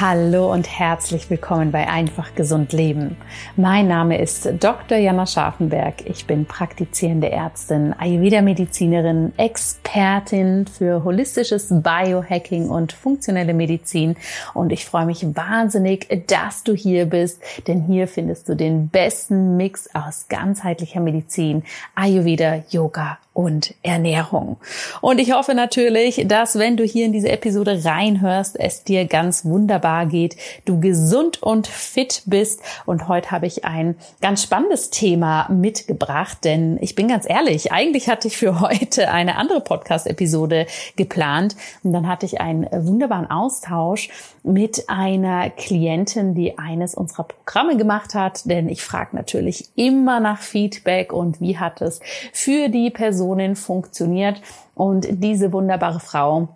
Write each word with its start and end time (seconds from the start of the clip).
Hallo 0.00 0.52
und 0.52 0.68
herzlich 0.68 1.30
willkommen 1.30 1.70
bei 1.70 1.86
Einfach 1.86 2.34
Gesund 2.34 2.72
Leben. 2.72 3.16
Mein 3.54 3.86
Name 3.86 4.20
ist 4.20 4.44
Dr. 4.58 4.98
Jana 4.98 5.24
Scharfenberg. 5.24 6.04
Ich 6.06 6.26
bin 6.26 6.46
praktizierende 6.46 7.30
Ärztin, 7.30 7.94
Ayurveda-Medizinerin, 7.96 9.32
Expertin 9.36 10.66
für 10.66 11.04
holistisches 11.04 11.68
Biohacking 11.70 12.70
und 12.70 12.92
funktionelle 12.92 13.54
Medizin. 13.54 14.16
Und 14.52 14.72
ich 14.72 14.84
freue 14.84 15.06
mich 15.06 15.24
wahnsinnig, 15.36 16.24
dass 16.26 16.64
du 16.64 16.74
hier 16.74 17.06
bist, 17.06 17.40
denn 17.68 17.80
hier 17.82 18.08
findest 18.08 18.48
du 18.48 18.56
den 18.56 18.88
besten 18.88 19.56
Mix 19.56 19.94
aus 19.94 20.26
ganzheitlicher 20.28 20.98
Medizin, 20.98 21.62
Ayurveda, 21.94 22.64
Yoga 22.68 23.18
und 23.32 23.74
Ernährung. 23.82 24.56
Und 25.00 25.20
ich 25.20 25.32
hoffe 25.32 25.54
natürlich, 25.54 26.24
dass 26.26 26.58
wenn 26.58 26.76
du 26.76 26.84
hier 26.84 27.04
in 27.04 27.12
diese 27.12 27.30
Episode 27.30 27.84
reinhörst, 27.84 28.58
es 28.58 28.84
dir 28.84 29.06
ganz 29.06 29.44
wunderbar 29.44 29.83
geht, 30.08 30.36
du 30.64 30.80
gesund 30.80 31.42
und 31.42 31.66
fit 31.66 32.22
bist. 32.26 32.60
Und 32.86 33.08
heute 33.08 33.30
habe 33.30 33.46
ich 33.46 33.64
ein 33.64 33.96
ganz 34.20 34.42
spannendes 34.42 34.90
Thema 34.90 35.48
mitgebracht, 35.50 36.38
denn 36.44 36.78
ich 36.80 36.94
bin 36.94 37.08
ganz 37.08 37.28
ehrlich, 37.28 37.72
eigentlich 37.72 38.08
hatte 38.08 38.28
ich 38.28 38.36
für 38.36 38.60
heute 38.64 39.10
eine 39.10 39.36
andere 39.36 39.60
Podcast-Episode 39.60 40.66
geplant 40.96 41.56
und 41.82 41.92
dann 41.92 42.08
hatte 42.08 42.26
ich 42.26 42.40
einen 42.40 42.66
wunderbaren 42.72 43.30
Austausch 43.30 44.08
mit 44.42 44.88
einer 44.88 45.50
Klientin, 45.50 46.34
die 46.34 46.58
eines 46.58 46.94
unserer 46.94 47.24
Programme 47.24 47.76
gemacht 47.76 48.14
hat, 48.14 48.48
denn 48.48 48.68
ich 48.68 48.82
frage 48.82 49.16
natürlich 49.16 49.68
immer 49.74 50.20
nach 50.20 50.40
Feedback 50.40 51.12
und 51.12 51.40
wie 51.40 51.58
hat 51.58 51.80
es 51.80 52.00
für 52.32 52.68
die 52.68 52.90
Personen 52.90 53.56
funktioniert. 53.56 54.40
Und 54.74 55.06
diese 55.10 55.52
wunderbare 55.52 56.00
Frau 56.00 56.48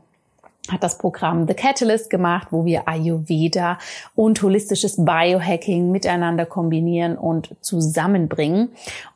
hat 0.71 0.83
das 0.83 0.99
Programm 0.99 1.47
The 1.47 1.55
Catalyst 1.55 2.11
gemacht, 2.11 2.49
wo 2.51 2.65
wir 2.65 2.89
Ayurveda 2.89 3.79
und 4.15 4.43
holistisches 4.43 5.05
Biohacking 5.05 5.91
miteinander 5.91 6.47
kombinieren 6.47 7.17
und 7.17 7.55
zusammenbringen. 7.61 8.71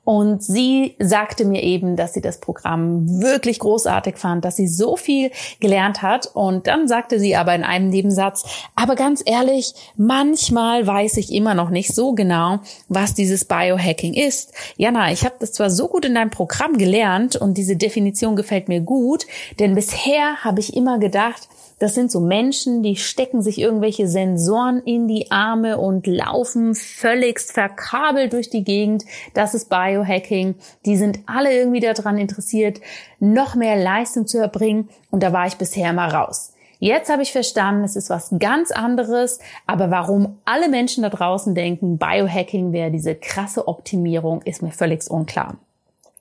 Und 0.04 0.42
sie 0.42 0.96
sagte 0.98 1.44
mir 1.44 1.62
eben, 1.62 1.94
dass 1.94 2.12
sie 2.12 2.20
das 2.20 2.40
Programm 2.40 3.22
wirklich 3.22 3.60
großartig 3.60 4.16
fand, 4.16 4.44
dass 4.44 4.56
sie 4.56 4.66
so 4.66 4.96
viel 4.96 5.30
gelernt 5.60 6.02
hat. 6.02 6.28
Und 6.34 6.66
dann 6.66 6.88
sagte 6.88 7.20
sie 7.20 7.36
aber 7.36 7.54
in 7.54 7.62
einem 7.62 7.88
Nebensatz, 7.88 8.44
aber 8.74 8.96
ganz 8.96 9.22
ehrlich, 9.24 9.74
manchmal 9.96 10.86
weiß 10.86 11.18
ich 11.18 11.32
immer 11.32 11.54
noch 11.54 11.70
nicht 11.70 11.94
so 11.94 12.14
genau, 12.14 12.58
was 12.88 13.14
dieses 13.14 13.44
Biohacking 13.44 14.14
ist. 14.14 14.52
Jana, 14.76 15.12
ich 15.12 15.24
habe 15.24 15.36
das 15.38 15.52
zwar 15.52 15.70
so 15.70 15.86
gut 15.86 16.04
in 16.04 16.14
deinem 16.14 16.30
Programm 16.30 16.78
gelernt 16.78 17.36
und 17.36 17.56
diese 17.56 17.76
Definition 17.76 18.34
gefällt 18.34 18.68
mir 18.68 18.80
gut, 18.80 19.26
denn 19.60 19.76
bisher 19.76 20.36
habe 20.42 20.58
ich 20.58 20.74
immer 20.74 20.98
gedacht, 20.98 21.48
das 21.82 21.96
sind 21.96 22.12
so 22.12 22.20
Menschen, 22.20 22.84
die 22.84 22.94
stecken 22.94 23.42
sich 23.42 23.58
irgendwelche 23.58 24.06
Sensoren 24.06 24.80
in 24.84 25.08
die 25.08 25.32
Arme 25.32 25.78
und 25.78 26.06
laufen 26.06 26.76
völligst 26.76 27.50
verkabelt 27.50 28.34
durch 28.34 28.48
die 28.48 28.62
Gegend. 28.62 29.04
Das 29.34 29.52
ist 29.52 29.68
Biohacking. 29.68 30.54
Die 30.86 30.96
sind 30.96 31.18
alle 31.26 31.52
irgendwie 31.52 31.80
daran 31.80 32.18
interessiert, 32.18 32.80
noch 33.18 33.56
mehr 33.56 33.74
Leistung 33.74 34.28
zu 34.28 34.38
erbringen. 34.38 34.90
Und 35.10 35.24
da 35.24 35.32
war 35.32 35.48
ich 35.48 35.56
bisher 35.56 35.90
immer 35.90 36.06
raus. 36.06 36.52
Jetzt 36.78 37.10
habe 37.10 37.22
ich 37.22 37.32
verstanden, 37.32 37.82
es 37.82 37.96
ist 37.96 38.10
was 38.10 38.30
ganz 38.38 38.70
anderes, 38.70 39.40
aber 39.66 39.90
warum 39.90 40.38
alle 40.44 40.68
Menschen 40.68 41.02
da 41.02 41.08
draußen 41.08 41.52
denken, 41.56 41.98
Biohacking 41.98 42.72
wäre 42.72 42.92
diese 42.92 43.16
krasse 43.16 43.66
Optimierung, 43.66 44.42
ist 44.42 44.62
mir 44.62 44.70
völlig 44.70 45.10
unklar. 45.10 45.56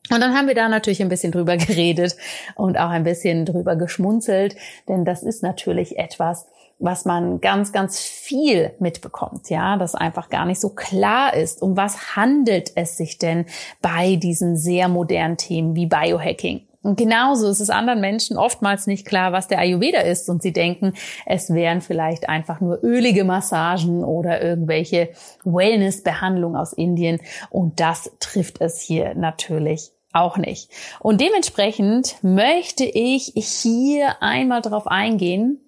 Und 0.09 0.19
dann 0.19 0.35
haben 0.35 0.47
wir 0.47 0.55
da 0.55 0.67
natürlich 0.67 1.01
ein 1.01 1.09
bisschen 1.09 1.31
drüber 1.31 1.57
geredet 1.57 2.15
und 2.55 2.77
auch 2.77 2.89
ein 2.89 3.03
bisschen 3.03 3.45
drüber 3.45 3.75
geschmunzelt, 3.75 4.55
denn 4.87 5.05
das 5.05 5.23
ist 5.23 5.43
natürlich 5.43 5.97
etwas, 5.97 6.47
was 6.79 7.05
man 7.05 7.41
ganz, 7.41 7.71
ganz 7.71 7.99
viel 7.99 8.71
mitbekommt, 8.79 9.49
ja, 9.49 9.77
das 9.77 9.93
einfach 9.93 10.29
gar 10.29 10.45
nicht 10.45 10.59
so 10.59 10.69
klar 10.69 11.35
ist. 11.35 11.61
Um 11.61 11.77
was 11.77 12.15
handelt 12.15 12.71
es 12.75 12.97
sich 12.97 13.19
denn 13.19 13.45
bei 13.81 14.15
diesen 14.15 14.57
sehr 14.57 14.87
modernen 14.87 15.37
Themen 15.37 15.75
wie 15.75 15.85
Biohacking? 15.85 16.61
Und 16.83 16.97
genauso 16.97 17.47
ist 17.47 17.59
es 17.59 17.69
anderen 17.69 18.01
Menschen 18.01 18.37
oftmals 18.37 18.87
nicht 18.87 19.05
klar, 19.05 19.31
was 19.31 19.47
der 19.47 19.59
Ayurveda 19.59 19.99
ist 19.99 20.29
und 20.29 20.41
sie 20.41 20.51
denken, 20.51 20.93
es 21.25 21.53
wären 21.53 21.81
vielleicht 21.81 22.27
einfach 22.27 22.59
nur 22.59 22.83
ölige 22.83 23.23
Massagen 23.23 24.03
oder 24.03 24.41
irgendwelche 24.41 25.09
Wellness-Behandlungen 25.43 26.55
aus 26.55 26.73
Indien 26.73 27.19
und 27.49 27.79
das 27.79 28.11
trifft 28.19 28.61
es 28.61 28.81
hier 28.81 29.13
natürlich 29.13 29.91
auch 30.13 30.37
nicht. 30.37 30.69
Und 30.99 31.21
dementsprechend 31.21 32.15
möchte 32.21 32.83
ich 32.83 33.31
hier 33.35 34.21
einmal 34.21 34.61
darauf 34.61 34.87
eingehen, 34.87 35.59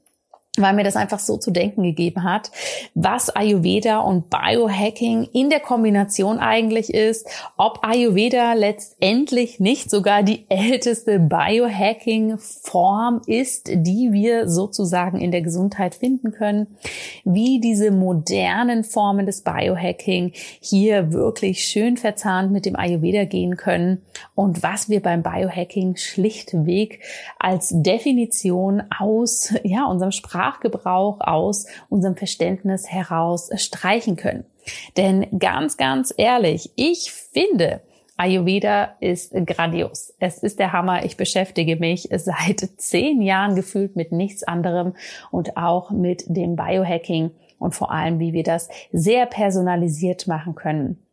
weil 0.57 0.75
mir 0.75 0.83
das 0.83 0.95
einfach 0.95 1.17
so 1.17 1.37
zu 1.37 1.49
denken 1.49 1.81
gegeben 1.81 2.23
hat, 2.23 2.51
was 2.93 3.35
Ayurveda 3.35 4.01
und 4.01 4.29
Biohacking 4.29 5.27
in 5.33 5.49
der 5.49 5.59
Kombination 5.59 6.37
eigentlich 6.37 6.93
ist, 6.93 7.27
ob 7.57 7.79
Ayurveda 7.81 8.53
letztendlich 8.53 9.59
nicht 9.59 9.89
sogar 9.89 10.21
die 10.21 10.45
älteste 10.49 11.19
Biohacking-Form 11.19 13.23
ist, 13.25 13.71
die 13.73 14.09
wir 14.11 14.47
sozusagen 14.47 15.19
in 15.19 15.31
der 15.31 15.41
Gesundheit 15.41 15.95
finden 15.95 16.31
können, 16.31 16.67
wie 17.23 17.59
diese 17.59 17.89
modernen 17.89 18.83
Formen 18.83 19.25
des 19.25 19.41
Biohacking 19.41 20.33
hier 20.59 21.13
wirklich 21.13 21.65
schön 21.65 21.97
verzahnt 21.97 22.51
mit 22.51 22.67
dem 22.67 22.75
Ayurveda 22.75 23.23
gehen 23.23 23.57
können 23.57 24.03
und 24.35 24.61
was 24.61 24.87
wir 24.87 25.01
beim 25.01 25.23
Biohacking 25.23 25.95
schlichtweg 25.95 26.99
als 27.39 27.71
Definition 27.73 28.83
aus 28.99 29.51
ja, 29.63 29.85
unserem 29.85 30.11
Sprach 30.11 30.42
Sprachgebrauch 30.43 31.21
aus 31.21 31.67
unserem 31.89 32.15
Verständnis 32.15 32.91
heraus 32.91 33.49
streichen 33.55 34.15
können. 34.15 34.45
Denn 34.97 35.27
ganz, 35.39 35.77
ganz 35.77 36.13
ehrlich, 36.17 36.71
ich 36.75 37.11
finde, 37.11 37.81
Ayurveda 38.17 38.95
ist 38.99 39.33
grandios. 39.45 40.13
Es 40.19 40.37
ist 40.43 40.59
der 40.59 40.71
Hammer. 40.71 41.03
Ich 41.03 41.17
beschäftige 41.17 41.77
mich 41.77 42.09
seit 42.11 42.69
zehn 42.77 43.21
Jahren 43.21 43.55
gefühlt 43.55 43.95
mit 43.95 44.11
nichts 44.11 44.43
anderem 44.43 44.93
und 45.31 45.57
auch 45.57 45.91
mit 45.91 46.23
dem 46.27 46.55
Biohacking 46.55 47.31
und 47.57 47.73
vor 47.73 47.91
allem, 47.91 48.19
wie 48.19 48.33
wir 48.33 48.43
das 48.43 48.69
sehr 48.91 49.25
personalisiert 49.25 50.27
machen 50.27 50.55
können 50.55 51.03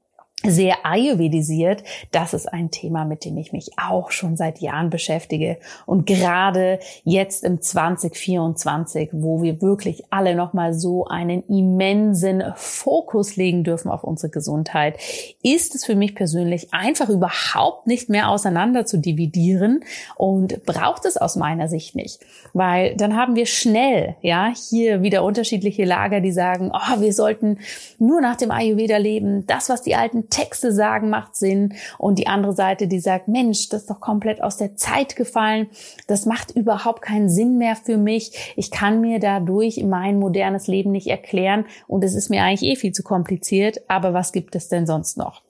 sehr 0.43 0.87
ayurvedisiert. 0.87 1.85
Das 2.13 2.33
ist 2.33 2.47
ein 2.47 2.71
Thema, 2.71 3.05
mit 3.05 3.25
dem 3.25 3.37
ich 3.37 3.53
mich 3.53 3.73
auch 3.77 4.11
schon 4.11 4.37
seit 4.37 4.61
Jahren 4.61 4.89
beschäftige. 4.89 5.59
Und 5.85 6.07
gerade 6.07 6.79
jetzt 7.05 7.45
im 7.45 7.61
2024, 7.61 9.11
wo 9.13 9.43
wir 9.43 9.61
wirklich 9.61 10.05
alle 10.11 10.35
nochmal 10.35 10.73
so 10.73 11.07
einen 11.07 11.43
immensen 11.49 12.43
Fokus 12.57 13.37
legen 13.37 13.65
dürfen 13.65 13.91
auf 13.91 14.03
unsere 14.03 14.31
Gesundheit, 14.31 14.99
ist 15.43 15.75
es 15.75 15.85
für 15.85 15.95
mich 15.95 16.15
persönlich 16.15 16.73
einfach 16.73 17.11
überhaupt 17.11 17.87
nicht 17.87 18.09
mehr 18.09 18.31
auseinander 18.31 18.87
zu 18.87 18.99
dividieren 18.99 19.85
und 20.17 20.65
braucht 20.65 21.05
es 21.05 21.19
aus 21.19 21.37
meiner 21.37 21.69
Sicht 21.69 21.97
nicht. 21.97 22.21
Weil 22.55 22.97
dann 22.97 23.15
haben 23.15 23.37
wir 23.37 23.47
schnell, 23.47 24.17
ja, 24.23 24.53
hier 24.71 25.03
wieder 25.03 25.23
unterschiedliche 25.23 25.85
Lager, 25.85 26.21
die 26.21 26.33
sagen, 26.33 26.73
oh, 26.73 27.01
wir 27.01 27.13
sollten 27.13 27.59
nur 27.99 28.23
nach 28.23 28.37
dem 28.37 28.51
Ayurveda 28.51 28.97
leben. 28.97 29.47
Das, 29.47 29.69
was 29.69 29.83
die 29.83 29.95
alten 29.95 30.30
Texte 30.31 30.73
sagen, 30.73 31.11
macht 31.11 31.37
Sinn. 31.37 31.75
Und 31.99 32.19
die 32.19 32.27
andere 32.27 32.55
Seite, 32.55 32.89
die 32.89 33.01
sagt, 33.01 33.29
Mensch, 33.29 33.69
das 33.69 33.83
ist 33.83 33.91
doch 33.91 34.01
komplett 34.01 34.43
aus 34.43 34.57
der 34.57 34.77
Zeit 34.77 35.17
gefallen. 35.17 35.69
Das 36.07 36.27
macht 36.27 36.53
überhaupt 36.53 37.03
keinen 37.03 37.29
Sinn 37.29 37.59
mehr 37.59 37.77
für 37.77 37.97
mich. 37.97 38.55
Ich 38.57 38.71
kann 38.71 39.01
mir 39.01 39.19
dadurch 39.19 39.83
mein 39.85 40.19
modernes 40.19 40.67
Leben 40.67 40.93
nicht 40.93 41.09
erklären. 41.09 41.67
Und 41.87 42.05
es 42.05 42.15
ist 42.15 42.31
mir 42.31 42.43
eigentlich 42.43 42.71
eh 42.71 42.77
viel 42.77 42.93
zu 42.93 43.03
kompliziert. 43.03 43.83
Aber 43.89 44.15
was 44.15 44.33
gibt 44.33 44.55
es 44.55 44.69
denn 44.69 44.87
sonst 44.87 45.19
noch? 45.19 45.43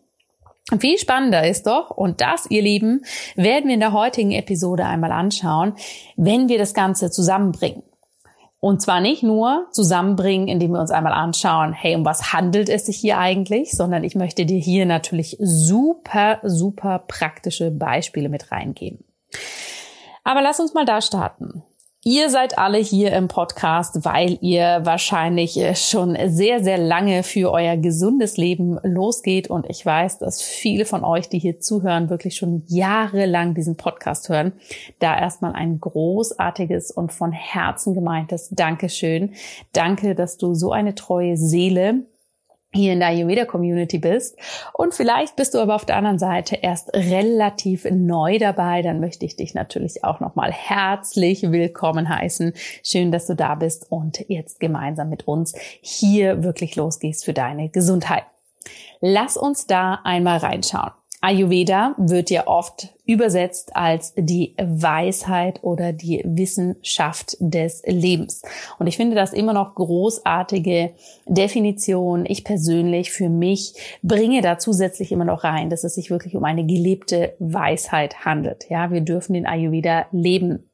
Viel 0.79 0.99
spannender 0.99 1.49
ist 1.49 1.67
doch, 1.67 1.91
und 1.91 2.21
das, 2.21 2.47
ihr 2.49 2.63
Lieben, 2.63 3.05
werden 3.35 3.67
wir 3.67 3.75
in 3.75 3.81
der 3.81 3.93
heutigen 3.93 4.31
Episode 4.31 4.85
einmal 4.85 5.11
anschauen, 5.11 5.75
wenn 6.17 6.49
wir 6.49 6.59
das 6.59 6.75
Ganze 6.75 7.11
zusammenbringen. 7.11 7.83
Und 8.61 8.83
zwar 8.83 9.01
nicht 9.01 9.23
nur 9.23 9.69
zusammenbringen, 9.73 10.47
indem 10.47 10.73
wir 10.73 10.81
uns 10.81 10.91
einmal 10.91 11.15
anschauen, 11.15 11.73
hey, 11.73 11.97
um 11.97 12.05
was 12.05 12.35
handelt 12.35 12.69
es 12.69 12.87
sich 12.87 12.99
hier 12.99 13.17
eigentlich, 13.17 13.73
sondern 13.73 14.05
ich 14.05 14.15
möchte 14.15 14.45
dir 14.45 14.59
hier 14.59 14.85
natürlich 14.85 15.39
super, 15.41 16.41
super 16.43 16.99
praktische 16.99 17.71
Beispiele 17.71 18.29
mit 18.29 18.53
reingeben. 18.53 19.03
Aber 20.25 20.43
lass 20.43 20.61
uns 20.61 20.75
mal 20.75 20.85
da 20.85 21.01
starten. 21.01 21.63
Ihr 22.03 22.31
seid 22.31 22.57
alle 22.57 22.79
hier 22.79 23.13
im 23.13 23.29
Podcast, 23.29 24.07
weil 24.07 24.39
ihr 24.41 24.81
wahrscheinlich 24.85 25.59
äh, 25.59 25.75
schon 25.75 26.17
sehr, 26.29 26.65
sehr 26.65 26.79
lange 26.79 27.23
für 27.23 27.53
euer 27.53 27.77
gesundes 27.77 28.39
Leben 28.39 28.79
losgeht. 28.83 29.51
Und 29.51 29.69
ich 29.69 29.85
weiß, 29.85 30.19
dass 30.19 30.41
viele 30.41 30.87
von 30.87 31.05
euch, 31.05 31.29
die 31.29 31.39
hier 31.39 31.61
zuhören, 31.61 32.09
wirklich 32.09 32.37
schon 32.37 32.63
jahrelang 32.69 33.55
diesen 33.55 33.77
Podcast 33.77 34.31
hören. 34.31 34.53
Da 34.99 35.19
erstmal 35.19 35.53
ein 35.53 35.79
großartiges 35.79 36.91
und 36.91 37.13
von 37.13 37.33
Herzen 37.33 37.93
gemeintes 37.93 38.49
Dankeschön. 38.49 39.35
Danke, 39.75 40.15
dass 40.15 40.39
du 40.39 40.55
so 40.55 40.73
eine 40.73 40.95
treue 40.95 41.37
Seele 41.37 42.07
hier 42.73 42.93
in 42.93 43.01
der 43.01 43.09
Ayurveda 43.09 43.45
Community 43.47 43.99
bist 43.99 44.37
und 44.73 44.95
vielleicht 44.95 45.37
bist 45.37 45.55
du 45.55 45.59
aber 45.59 45.75
auf 45.75 45.85
der 45.85 45.97
anderen 45.97 46.19
Seite 46.19 46.57
erst 46.57 46.95
relativ 46.95 47.85
neu 47.91 48.39
dabei, 48.39 48.83
dann 48.83 49.01
möchte 49.01 49.25
ich 49.25 49.37
dich 49.37 49.55
natürlich 49.55 50.05
auch 50.05 50.21
nochmal 50.21 50.53
herzlich 50.53 51.43
willkommen 51.51 52.09
heißen. 52.09 52.53
Schön, 52.85 53.11
dass 53.11 53.27
du 53.27 53.35
da 53.35 53.57
bist 53.57 53.91
und 53.91 54.25
jetzt 54.29 54.61
gemeinsam 54.61 55.11
mit 55.11 55.27
uns 55.27 55.55
hier 55.81 56.45
wirklich 56.45 56.77
losgehst 56.77 57.25
für 57.25 57.33
deine 57.33 57.69
Gesundheit. 57.69 58.25
Lass 59.01 59.37
uns 59.37 59.67
da 59.67 60.01
einmal 60.05 60.39
reinschauen. 60.39 60.93
Ayurveda 61.23 61.95
wird 61.99 62.31
ja 62.31 62.47
oft 62.47 62.89
übersetzt 63.05 63.77
als 63.77 64.15
die 64.17 64.55
Weisheit 64.57 65.63
oder 65.63 65.93
die 65.93 66.23
Wissenschaft 66.25 67.37
des 67.41 67.83
Lebens. 67.85 68.43
Und 68.79 68.87
ich 68.87 68.97
finde 68.97 69.17
das 69.17 69.33
immer 69.33 69.53
noch 69.53 69.75
großartige 69.75 70.93
Definition. 71.27 72.25
Ich 72.25 72.45
persönlich 72.45 73.11
für 73.11 73.29
mich 73.29 73.75
bringe 74.03 74.41
da 74.41 74.59
zusätzlich 74.59 75.13
immer 75.13 75.27
noch 75.27 75.45
rein, 75.45 75.69
dass 75.69 75.85
es 75.85 75.95
sich 75.95 76.11
wirklich 76.11 76.37
um 76.37 76.45
eine 76.45 76.65
gelebte 76.65 77.35
Weisheit 77.39 78.25
handelt. 78.25 78.71
Ja, 78.71 78.91
wir 78.91 79.03
dürfen 79.03 79.35
den 79.35 79.47
Ayurveda 79.47 80.07
leben. 80.13 80.70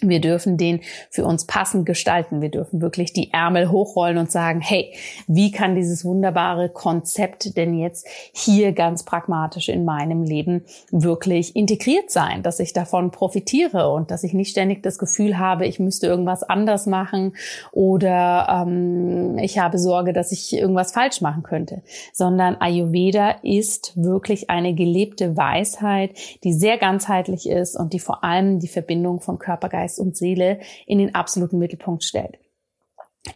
Wir 0.00 0.20
dürfen 0.20 0.56
den 0.56 0.80
für 1.10 1.24
uns 1.24 1.46
passend 1.46 1.86
gestalten. 1.86 2.40
Wir 2.40 2.50
dürfen 2.50 2.80
wirklich 2.80 3.12
die 3.12 3.32
Ärmel 3.32 3.70
hochrollen 3.70 4.18
und 4.18 4.32
sagen, 4.32 4.60
hey, 4.60 4.92
wie 5.26 5.52
kann 5.52 5.74
dieses 5.74 6.04
wunderbare 6.04 6.68
Konzept 6.68 7.56
denn 7.56 7.78
jetzt 7.78 8.06
hier 8.32 8.72
ganz 8.72 9.04
pragmatisch 9.04 9.68
in 9.68 9.84
meinem 9.84 10.24
Leben 10.24 10.64
wirklich 10.90 11.54
integriert 11.54 12.10
sein, 12.10 12.42
dass 12.42 12.58
ich 12.58 12.72
davon 12.72 13.10
profitiere 13.10 13.90
und 13.90 14.10
dass 14.10 14.24
ich 14.24 14.34
nicht 14.34 14.50
ständig 14.50 14.82
das 14.82 14.98
Gefühl 14.98 15.38
habe, 15.38 15.66
ich 15.66 15.78
müsste 15.78 16.08
irgendwas 16.08 16.42
anders 16.42 16.86
machen 16.86 17.36
oder 17.70 18.64
ähm, 18.66 19.38
ich 19.38 19.58
habe 19.58 19.78
Sorge, 19.78 20.12
dass 20.12 20.32
ich 20.32 20.52
irgendwas 20.52 20.92
falsch 20.92 21.20
machen 21.20 21.42
könnte, 21.42 21.82
sondern 22.12 22.56
Ayurveda 22.60 23.36
ist 23.42 23.92
wirklich 23.94 24.50
eine 24.50 24.74
gelebte 24.74 25.36
Weisheit, 25.36 26.12
die 26.42 26.52
sehr 26.52 26.78
ganzheitlich 26.78 27.48
ist 27.48 27.76
und 27.76 27.92
die 27.92 28.00
vor 28.00 28.24
allem 28.24 28.58
die 28.58 28.68
Verbindung 28.68 29.20
von 29.20 29.38
Körper, 29.38 29.68
Geist 29.68 29.81
Geist 29.82 29.98
und 29.98 30.16
Seele 30.16 30.60
in 30.86 30.98
den 30.98 31.14
absoluten 31.14 31.58
Mittelpunkt 31.58 32.04
stellt. 32.04 32.38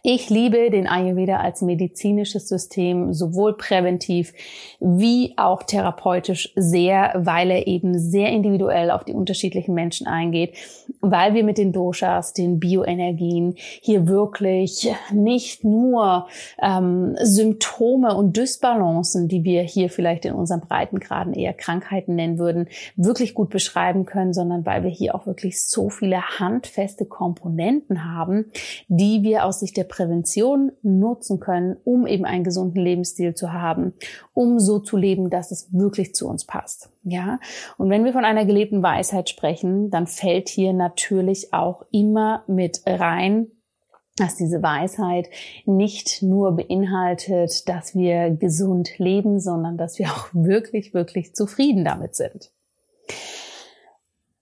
Ich 0.03 0.29
liebe 0.29 0.69
den 0.69 0.85
Ayurveda 0.85 1.37
als 1.37 1.61
medizinisches 1.61 2.49
System, 2.49 3.13
sowohl 3.13 3.55
präventiv 3.55 4.33
wie 4.81 5.33
auch 5.37 5.63
therapeutisch 5.63 6.51
sehr, 6.57 7.13
weil 7.15 7.49
er 7.51 7.67
eben 7.67 7.97
sehr 7.97 8.27
individuell 8.29 8.91
auf 8.91 9.05
die 9.05 9.13
unterschiedlichen 9.13 9.73
Menschen 9.73 10.05
eingeht, 10.05 10.55
weil 10.99 11.35
wir 11.35 11.45
mit 11.45 11.57
den 11.57 11.71
Doshas, 11.71 12.33
den 12.33 12.59
Bioenergien 12.59 13.55
hier 13.55 14.09
wirklich 14.09 14.91
nicht 15.13 15.63
nur 15.63 16.27
ähm, 16.61 17.15
Symptome 17.21 18.13
und 18.13 18.35
Dysbalancen, 18.35 19.29
die 19.29 19.45
wir 19.45 19.61
hier 19.61 19.89
vielleicht 19.89 20.25
in 20.25 20.33
unseren 20.33 20.59
Breitengraden 20.59 21.33
eher 21.33 21.53
Krankheiten 21.53 22.15
nennen 22.15 22.39
würden, 22.39 22.67
wirklich 22.97 23.33
gut 23.33 23.49
beschreiben 23.49 24.05
können, 24.05 24.33
sondern 24.33 24.65
weil 24.65 24.83
wir 24.83 24.91
hier 24.91 25.15
auch 25.15 25.27
wirklich 25.27 25.63
so 25.63 25.89
viele 25.89 26.21
handfeste 26.39 27.05
Komponenten 27.05 28.03
haben, 28.03 28.47
die 28.89 29.23
wir 29.23 29.45
aus 29.45 29.61
Sicht 29.61 29.76
der 29.77 29.83
Prävention 29.83 30.71
nutzen 30.81 31.39
können, 31.39 31.77
um 31.83 32.07
eben 32.07 32.25
einen 32.25 32.43
gesunden 32.43 32.81
Lebensstil 32.81 33.35
zu 33.35 33.53
haben, 33.53 33.93
um 34.33 34.59
so 34.59 34.79
zu 34.79 34.97
leben, 34.97 35.29
dass 35.29 35.51
es 35.51 35.69
wirklich 35.71 36.15
zu 36.15 36.27
uns 36.27 36.45
passt. 36.45 36.89
Ja. 37.03 37.39
Und 37.77 37.89
wenn 37.89 38.03
wir 38.03 38.13
von 38.13 38.25
einer 38.25 38.45
gelebten 38.45 38.83
Weisheit 38.83 39.29
sprechen, 39.29 39.89
dann 39.89 40.07
fällt 40.07 40.49
hier 40.49 40.73
natürlich 40.73 41.53
auch 41.53 41.85
immer 41.91 42.43
mit 42.47 42.81
rein, 42.85 43.47
dass 44.17 44.35
diese 44.35 44.63
Weisheit 44.63 45.29
nicht 45.65 46.23
nur 46.23 46.55
beinhaltet, 46.55 47.69
dass 47.69 47.95
wir 47.95 48.31
gesund 48.31 48.97
leben, 48.97 49.39
sondern 49.39 49.77
dass 49.77 49.99
wir 49.99 50.07
auch 50.07 50.29
wirklich, 50.33 50.93
wirklich 50.93 51.35
zufrieden 51.35 51.85
damit 51.85 52.15
sind. 52.15 52.49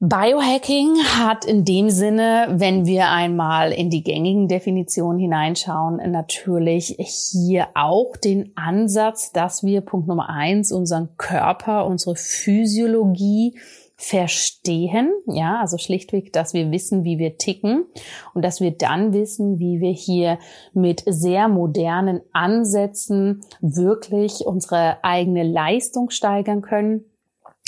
Biohacking 0.02 0.98
hat 1.06 1.46
in 1.46 1.64
dem 1.64 1.90
Sinne, 1.90 2.48
wenn 2.52 2.86
wir 2.86 3.12
einmal 3.12 3.72
in 3.72 3.90
die 3.90 4.04
gängigen 4.04 4.50
Definitionen 4.50 5.18
hineinschauen, 5.20 6.02
natürlich 6.12 6.98
hier 7.00 7.70
auch 7.76 8.18
den 8.18 8.52
Ansatz, 8.58 9.32
dass 9.32 9.64
wir 9.64 9.80
Punkt 9.80 10.10
Nummer 10.10 10.30
eins 10.30 10.74
unseren 10.74 11.16
Körper, 11.16 11.86
unsere 11.86 12.18
Physiologie 12.18 13.58
verstehen, 13.96 15.14
ja, 15.28 15.62
also 15.62 15.78
schlichtweg, 15.78 16.34
dass 16.34 16.54
wir 16.54 16.72
wissen, 16.72 17.06
wie 17.06 17.18
wir 17.18 17.38
ticken 17.38 17.86
und 18.34 18.44
dass 18.44 18.60
wir 18.60 18.72
dann 18.72 19.14
wissen, 19.14 19.60
wie 19.60 19.80
wir 19.80 19.94
hier 19.94 20.40
mit 20.74 21.04
sehr 21.06 21.48
modernen 21.48 22.20
Ansätzen 22.34 23.46
wirklich 23.62 24.46
unsere 24.46 25.02
eigene 25.06 25.44
Leistung 25.44 26.10
steigern 26.10 26.62
können 26.62 27.06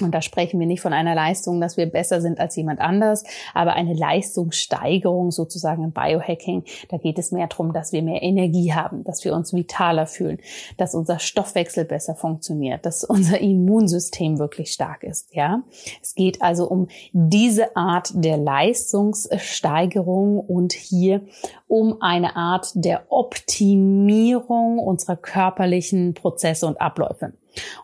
und 0.04 0.14
da 0.14 0.22
sprechen 0.22 0.60
wir 0.60 0.68
nicht 0.68 0.82
von 0.82 0.94
einer 0.94 1.16
Leistung, 1.16 1.60
dass 1.60 1.76
wir 1.76 1.88
besser 1.88 2.22
sind 2.22 2.40
als 2.40 2.56
jemand 2.56 2.80
anders, 2.80 3.24
aber 3.56 3.74
eine 3.74 3.96
Leistungssteigerung 3.96 5.32
sozusagen 5.32 5.84
im 5.84 5.92
Biohacking. 5.92 6.66
Da 6.90 6.98
geht 6.98 7.18
es 7.18 7.32
mehr 7.32 7.48
darum, 7.48 7.74
dass 7.74 7.94
wir 7.94 8.04
mehr 8.04 8.22
Energie 8.22 8.74
haben, 8.74 9.04
dass 9.04 9.26
wir 9.26 9.34
uns 9.34 9.54
vitaler 9.54 10.06
fühlen, 10.06 10.38
dass 10.78 10.94
unser 10.94 11.18
Stoffwechsel 11.18 11.84
besser 11.84 12.14
funktioniert, 12.14 12.86
dass 12.86 13.04
unser 13.04 13.40
Immunsystem 13.40 14.38
wirklich 14.38 14.72
stark 14.72 15.04
ist. 15.04 15.34
Ja, 15.34 15.64
es 16.00 16.14
geht 16.14 16.44
also 16.44 16.70
um 16.70 16.90
diese 17.12 17.76
Art 17.76 18.12
der 18.14 18.38
Leistungssteigerung 18.38 20.40
und 20.40 20.74
hier 20.74 21.22
um 21.68 22.04
eine 22.04 22.36
Art 22.36 22.68
der 22.76 23.06
Optimierung 23.10 24.78
unserer 24.78 25.16
körperlichen 25.16 26.14
Prozesse 26.14 26.68
und 26.68 26.80
Abläufe. 26.80 27.34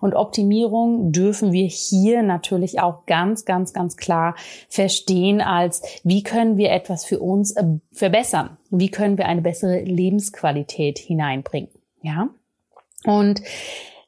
Und 0.01 0.15
Optimierung 0.15 1.11
dürfen 1.11 1.51
wir 1.51 1.67
hier 1.67 2.23
natürlich 2.23 2.79
auch 2.79 3.05
ganz, 3.05 3.45
ganz, 3.45 3.73
ganz 3.73 3.97
klar 3.97 4.35
verstehen 4.69 5.41
als, 5.41 5.81
wie 6.03 6.23
können 6.23 6.57
wir 6.57 6.71
etwas 6.71 7.05
für 7.05 7.19
uns 7.19 7.51
äh, 7.55 7.63
verbessern? 7.91 8.57
Wie 8.69 8.89
können 8.89 9.17
wir 9.17 9.27
eine 9.27 9.41
bessere 9.41 9.81
Lebensqualität 9.81 10.99
hineinbringen? 10.99 11.69
Ja. 12.01 12.29
Und 13.05 13.41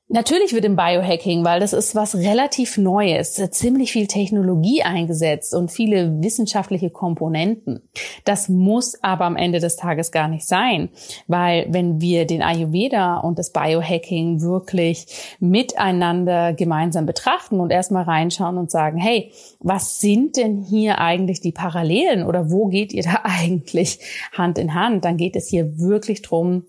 Natürlich 0.07 0.54
wird 0.54 0.66
im 0.66 0.75
Biohacking, 0.75 1.44
weil 1.44 1.60
das 1.60 1.74
ist 1.74 1.96
was 1.96 2.13
relativ 2.13 2.78
Neues, 2.78 3.34
ziemlich 3.50 3.92
viel 3.92 4.06
Technologie 4.06 4.84
eingesetzt 4.84 5.56
und 5.56 5.72
viele 5.72 6.22
wissenschaftliche 6.22 6.92
Komponenten. 6.92 7.81
Das 8.24 8.48
muss 8.48 9.02
aber 9.02 9.25
am 9.25 9.36
Ende 9.36 9.60
des 9.60 9.78
Tages 9.78 10.12
gar 10.12 10.28
nicht 10.28 10.46
sein, 10.46 10.90
weil 11.25 11.66
wenn 11.69 12.02
wir 12.02 12.28
den 12.28 12.44
Ayurveda 12.44 13.18
und 13.18 13.40
das 13.40 13.52
Biohacking 13.52 14.42
wirklich 14.42 15.07
miteinander 15.40 16.54
gemeinsam 16.54 17.08
betrachten 17.08 17.60
und 17.60 17.72
erstmal 17.72 18.04
reinschauen 18.04 18.60
und 18.60 18.69
sagen, 18.69 19.00
hey, 19.00 19.32
was 19.60 20.00
sind 20.00 20.38
denn 20.38 20.62
hier 20.62 21.00
eigentlich 21.00 21.41
die 21.41 21.51
Parallelen 21.51 22.27
oder 22.27 22.51
wo 22.51 22.68
geht 22.68 22.94
ihr 22.94 23.01
da 23.01 23.22
eigentlich 23.24 24.00
Hand 24.34 24.60
in 24.60 24.75
Hand? 24.75 25.03
Dann 25.03 25.18
geht 25.18 25.36
es 25.36 25.48
hier 25.48 25.79
wirklich 25.79 26.22
drum, 26.22 26.65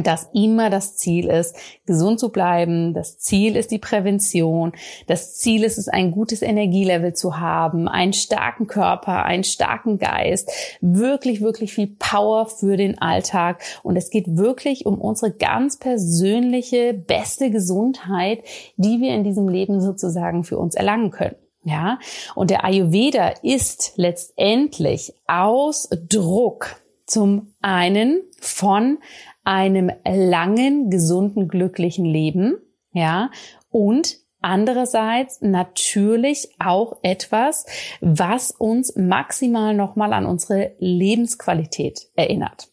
dass 0.00 0.28
immer 0.32 0.70
das 0.70 0.96
Ziel 0.96 1.28
ist, 1.28 1.54
gesund 1.86 2.18
zu 2.18 2.30
bleiben. 2.30 2.94
Das 2.94 3.18
Ziel 3.18 3.56
ist 3.56 3.70
die 3.70 3.78
Prävention. 3.78 4.72
Das 5.06 5.36
Ziel 5.36 5.64
ist 5.64 5.78
es, 5.78 5.88
ein 5.88 6.10
gutes 6.10 6.42
Energielevel 6.42 7.14
zu 7.14 7.38
haben, 7.38 7.88
einen 7.88 8.12
starken 8.12 8.66
Körper, 8.66 9.24
einen 9.24 9.44
starken 9.44 9.98
Geist, 9.98 10.50
wirklich, 10.80 11.40
wirklich 11.40 11.74
viel 11.74 11.88
Power 11.98 12.46
für 12.46 12.76
den 12.76 12.98
Alltag. 12.98 13.62
Und 13.82 13.96
es 13.96 14.10
geht 14.10 14.36
wirklich 14.36 14.86
um 14.86 14.98
unsere 14.98 15.32
ganz 15.32 15.78
persönliche, 15.78 16.94
beste 16.94 17.50
Gesundheit, 17.50 18.42
die 18.76 19.00
wir 19.00 19.14
in 19.14 19.24
diesem 19.24 19.48
Leben 19.48 19.80
sozusagen 19.80 20.44
für 20.44 20.58
uns 20.58 20.74
erlangen 20.74 21.10
können. 21.10 21.36
Ja, 21.64 22.00
und 22.34 22.50
der 22.50 22.64
Ayurveda 22.64 23.34
ist 23.42 23.92
letztendlich 23.94 25.14
Ausdruck 25.28 26.76
zum 27.06 27.52
einen 27.60 28.22
von 28.40 28.98
einem 29.44 29.90
langen, 30.04 30.90
gesunden, 30.90 31.48
glücklichen 31.48 32.04
Leben, 32.04 32.56
ja, 32.92 33.30
und 33.70 34.18
andererseits 34.40 35.40
natürlich 35.40 36.50
auch 36.58 36.98
etwas, 37.02 37.66
was 38.00 38.50
uns 38.50 38.96
maximal 38.96 39.74
nochmal 39.74 40.12
an 40.12 40.26
unsere 40.26 40.72
Lebensqualität 40.78 42.08
erinnert. 42.16 42.68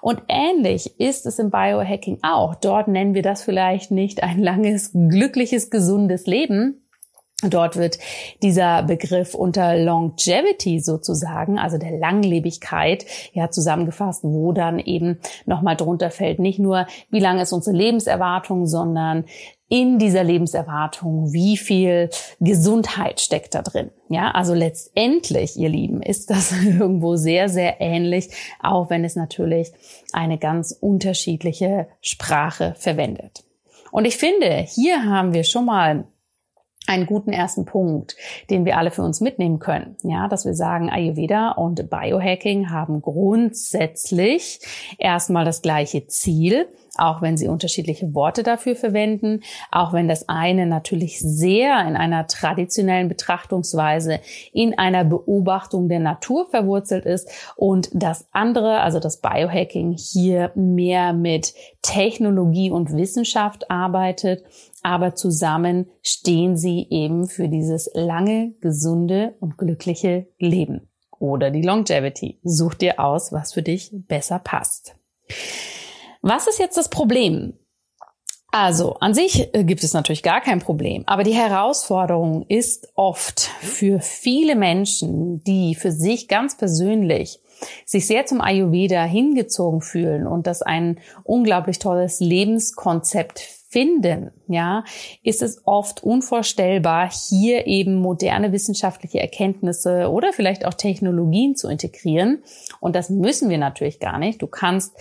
Und 0.00 0.22
ähnlich 0.28 1.00
ist 1.00 1.26
es 1.26 1.38
im 1.38 1.50
Biohacking 1.50 2.20
auch. 2.22 2.54
Dort 2.54 2.86
nennen 2.86 3.14
wir 3.14 3.22
das 3.22 3.42
vielleicht 3.42 3.90
nicht 3.90 4.22
ein 4.22 4.40
langes, 4.40 4.92
glückliches, 4.92 5.70
gesundes 5.70 6.26
Leben, 6.26 6.83
Dort 7.50 7.76
wird 7.76 7.98
dieser 8.42 8.82
Begriff 8.82 9.34
unter 9.34 9.76
Longevity 9.76 10.80
sozusagen, 10.80 11.58
also 11.58 11.78
der 11.78 11.92
Langlebigkeit, 11.92 13.06
ja 13.32 13.50
zusammengefasst, 13.50 14.24
wo 14.24 14.52
dann 14.52 14.78
eben 14.78 15.18
nochmal 15.46 15.76
drunter 15.76 16.10
fällt, 16.10 16.38
nicht 16.38 16.58
nur, 16.58 16.86
wie 17.10 17.20
lange 17.20 17.42
ist 17.42 17.52
unsere 17.52 17.76
Lebenserwartung, 17.76 18.66
sondern 18.66 19.24
in 19.68 19.98
dieser 19.98 20.22
Lebenserwartung, 20.22 21.32
wie 21.32 21.56
viel 21.56 22.10
Gesundheit 22.38 23.20
steckt 23.20 23.54
da 23.54 23.62
drin. 23.62 23.90
Ja, 24.08 24.30
also 24.30 24.54
letztendlich, 24.54 25.56
ihr 25.56 25.68
Lieben, 25.68 26.02
ist 26.02 26.30
das 26.30 26.52
irgendwo 26.64 27.16
sehr, 27.16 27.48
sehr 27.48 27.80
ähnlich, 27.80 28.28
auch 28.60 28.90
wenn 28.90 29.04
es 29.04 29.16
natürlich 29.16 29.72
eine 30.12 30.38
ganz 30.38 30.76
unterschiedliche 30.78 31.88
Sprache 32.00 32.74
verwendet. 32.78 33.42
Und 33.90 34.04
ich 34.04 34.16
finde, 34.16 34.64
hier 34.68 35.04
haben 35.04 35.32
wir 35.32 35.44
schon 35.44 35.64
mal 35.64 36.04
einen 36.86 37.06
guten 37.06 37.32
ersten 37.32 37.64
Punkt, 37.64 38.16
den 38.50 38.64
wir 38.64 38.76
alle 38.76 38.90
für 38.90 39.02
uns 39.02 39.20
mitnehmen 39.20 39.58
können. 39.58 39.96
Ja, 40.02 40.28
dass 40.28 40.44
wir 40.44 40.54
sagen, 40.54 40.90
Ayurveda 40.90 41.52
und 41.52 41.88
Biohacking 41.88 42.70
haben 42.70 43.00
grundsätzlich 43.00 44.60
erstmal 44.98 45.44
das 45.44 45.62
gleiche 45.62 46.06
Ziel, 46.06 46.68
auch 46.96 47.22
wenn 47.22 47.36
sie 47.36 47.48
unterschiedliche 47.48 48.14
Worte 48.14 48.42
dafür 48.42 48.76
verwenden, 48.76 49.40
auch 49.70 49.92
wenn 49.92 50.08
das 50.08 50.28
eine 50.28 50.66
natürlich 50.66 51.20
sehr 51.20 51.86
in 51.86 51.96
einer 51.96 52.26
traditionellen 52.26 53.08
Betrachtungsweise 53.08 54.20
in 54.52 54.78
einer 54.78 55.04
Beobachtung 55.04 55.88
der 55.88 56.00
Natur 56.00 56.46
verwurzelt 56.50 57.06
ist 57.06 57.28
und 57.56 57.90
das 57.92 58.26
andere, 58.32 58.80
also 58.80 59.00
das 59.00 59.20
Biohacking 59.20 59.96
hier 59.96 60.52
mehr 60.54 61.12
mit 61.12 61.54
Technologie 61.82 62.70
und 62.70 62.96
Wissenschaft 62.96 63.70
arbeitet 63.70 64.44
aber 64.84 65.14
zusammen 65.14 65.86
stehen 66.02 66.58
sie 66.58 66.86
eben 66.90 67.26
für 67.26 67.48
dieses 67.48 67.90
lange, 67.94 68.52
gesunde 68.60 69.34
und 69.40 69.56
glückliche 69.56 70.26
Leben. 70.38 70.88
Oder 71.18 71.50
die 71.50 71.62
Longevity. 71.62 72.38
Such 72.44 72.74
dir 72.74 73.00
aus, 73.00 73.32
was 73.32 73.54
für 73.54 73.62
dich 73.62 73.90
besser 73.92 74.38
passt. 74.38 74.94
Was 76.26 76.46
ist 76.46 76.58
jetzt 76.58 76.78
das 76.78 76.88
Problem? 76.88 77.52
Also, 78.50 78.94
an 78.94 79.12
sich 79.12 79.54
äh, 79.54 79.62
gibt 79.62 79.84
es 79.84 79.92
natürlich 79.92 80.22
gar 80.22 80.40
kein 80.40 80.58
Problem, 80.58 81.02
aber 81.04 81.22
die 81.22 81.34
Herausforderung 81.34 82.46
ist 82.48 82.88
oft 82.94 83.40
für 83.40 84.00
viele 84.00 84.56
Menschen, 84.56 85.44
die 85.44 85.74
für 85.74 85.92
sich 85.92 86.26
ganz 86.26 86.56
persönlich 86.56 87.40
sich 87.84 88.06
sehr 88.06 88.24
zum 88.24 88.40
Ayurveda 88.40 89.04
hingezogen 89.04 89.82
fühlen 89.82 90.26
und 90.26 90.46
das 90.46 90.62
ein 90.62 90.98
unglaublich 91.24 91.78
tolles 91.78 92.20
Lebenskonzept 92.20 93.40
finden, 93.68 94.30
ja, 94.46 94.84
ist 95.24 95.42
es 95.42 95.60
oft 95.66 96.02
unvorstellbar, 96.02 97.10
hier 97.10 97.66
eben 97.66 97.96
moderne 97.96 98.52
wissenschaftliche 98.52 99.20
Erkenntnisse 99.20 100.08
oder 100.10 100.32
vielleicht 100.32 100.64
auch 100.64 100.74
Technologien 100.74 101.56
zu 101.56 101.68
integrieren. 101.68 102.44
Und 102.78 102.94
das 102.94 103.10
müssen 103.10 103.50
wir 103.50 103.58
natürlich 103.58 103.98
gar 103.98 104.18
nicht. 104.18 104.40
Du 104.40 104.46
kannst 104.46 104.94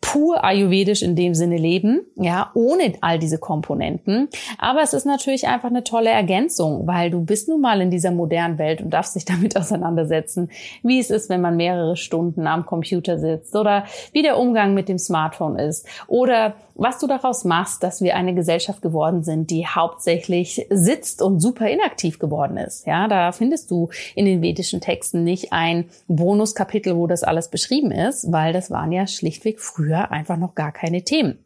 pur 0.00 0.44
ayurvedisch 0.44 1.02
in 1.02 1.16
dem 1.16 1.34
Sinne 1.34 1.56
leben, 1.56 2.02
ja, 2.16 2.50
ohne 2.54 2.94
all 3.00 3.18
diese 3.18 3.38
Komponenten. 3.38 4.28
Aber 4.58 4.82
es 4.82 4.92
ist 4.92 5.04
natürlich 5.04 5.48
einfach 5.48 5.68
eine 5.68 5.84
tolle 5.84 6.10
Ergänzung, 6.10 6.86
weil 6.86 7.10
du 7.10 7.24
bist 7.24 7.48
nun 7.48 7.60
mal 7.60 7.80
in 7.80 7.90
dieser 7.90 8.10
modernen 8.10 8.58
Welt 8.58 8.80
und 8.80 8.90
darfst 8.90 9.16
dich 9.16 9.24
damit 9.24 9.56
auseinandersetzen, 9.58 10.50
wie 10.82 10.98
es 10.98 11.10
ist, 11.10 11.28
wenn 11.28 11.40
man 11.40 11.56
mehrere 11.56 11.96
Stunden 11.96 12.46
am 12.46 12.66
Computer 12.66 13.18
sitzt 13.18 13.56
oder 13.56 13.84
wie 14.12 14.22
der 14.22 14.38
Umgang 14.38 14.74
mit 14.74 14.88
dem 14.88 14.98
Smartphone 14.98 15.58
ist 15.58 15.86
oder 16.06 16.54
was 16.76 16.98
du 16.98 17.06
daraus 17.06 17.44
machst, 17.44 17.82
dass 17.82 18.00
wir 18.00 18.16
eine 18.16 18.34
Gesellschaft 18.34 18.82
geworden 18.82 19.24
sind, 19.24 19.50
die 19.50 19.66
hauptsächlich 19.66 20.66
sitzt 20.70 21.22
und 21.22 21.40
super 21.40 21.68
inaktiv 21.68 22.18
geworden 22.18 22.56
ist. 22.56 22.86
Ja, 22.86 23.08
da 23.08 23.32
findest 23.32 23.70
du 23.70 23.88
in 24.14 24.26
den 24.26 24.42
vedischen 24.42 24.80
Texten 24.80 25.24
nicht 25.24 25.52
ein 25.52 25.86
Bonuskapitel, 26.08 26.96
wo 26.96 27.06
das 27.06 27.22
alles 27.22 27.48
beschrieben 27.48 27.90
ist, 27.90 28.30
weil 28.30 28.52
das 28.52 28.70
waren 28.70 28.92
ja 28.92 29.06
schlichtweg 29.06 29.60
früher 29.60 30.10
einfach 30.10 30.36
noch 30.36 30.54
gar 30.54 30.72
keine 30.72 31.02
Themen. 31.02 31.45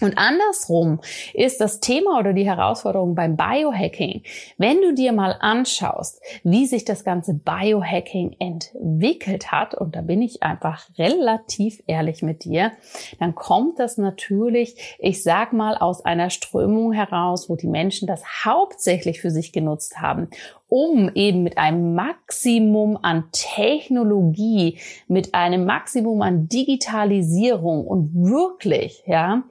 Und 0.00 0.16
andersrum 0.16 1.00
ist 1.34 1.60
das 1.60 1.80
Thema 1.80 2.18
oder 2.18 2.32
die 2.32 2.46
Herausforderung 2.46 3.14
beim 3.14 3.36
Biohacking, 3.36 4.22
wenn 4.58 4.80
du 4.80 4.94
dir 4.94 5.12
mal 5.12 5.36
anschaust, 5.40 6.20
wie 6.42 6.66
sich 6.66 6.84
das 6.84 7.04
ganze 7.04 7.34
Biohacking 7.34 8.36
entwickelt 8.38 9.52
hat, 9.52 9.74
und 9.74 9.96
da 9.96 10.00
bin 10.00 10.22
ich 10.22 10.42
einfach 10.42 10.88
relativ 10.98 11.82
ehrlich 11.86 12.22
mit 12.22 12.44
dir, 12.44 12.72
dann 13.18 13.34
kommt 13.34 13.78
das 13.78 13.98
natürlich, 13.98 14.96
ich 14.98 15.22
sag 15.22 15.52
mal, 15.52 15.76
aus 15.76 16.04
einer 16.04 16.30
Strömung 16.30 16.92
heraus, 16.92 17.48
wo 17.48 17.56
die 17.56 17.66
Menschen 17.66 18.06
das 18.06 18.22
hauptsächlich 18.44 19.20
für 19.20 19.30
sich 19.30 19.52
genutzt 19.52 20.00
haben, 20.00 20.28
um 20.70 21.10
eben 21.14 21.42
mit 21.42 21.58
einem 21.58 21.94
Maximum 21.94 22.98
an 23.02 23.24
Technologie, 23.32 24.78
mit 25.08 25.34
einem 25.34 25.66
Maximum 25.66 26.22
an 26.22 26.48
Digitalisierung 26.48 27.86
und 27.86 28.14
wirklich, 28.14 29.02
ja, 29.06 29.42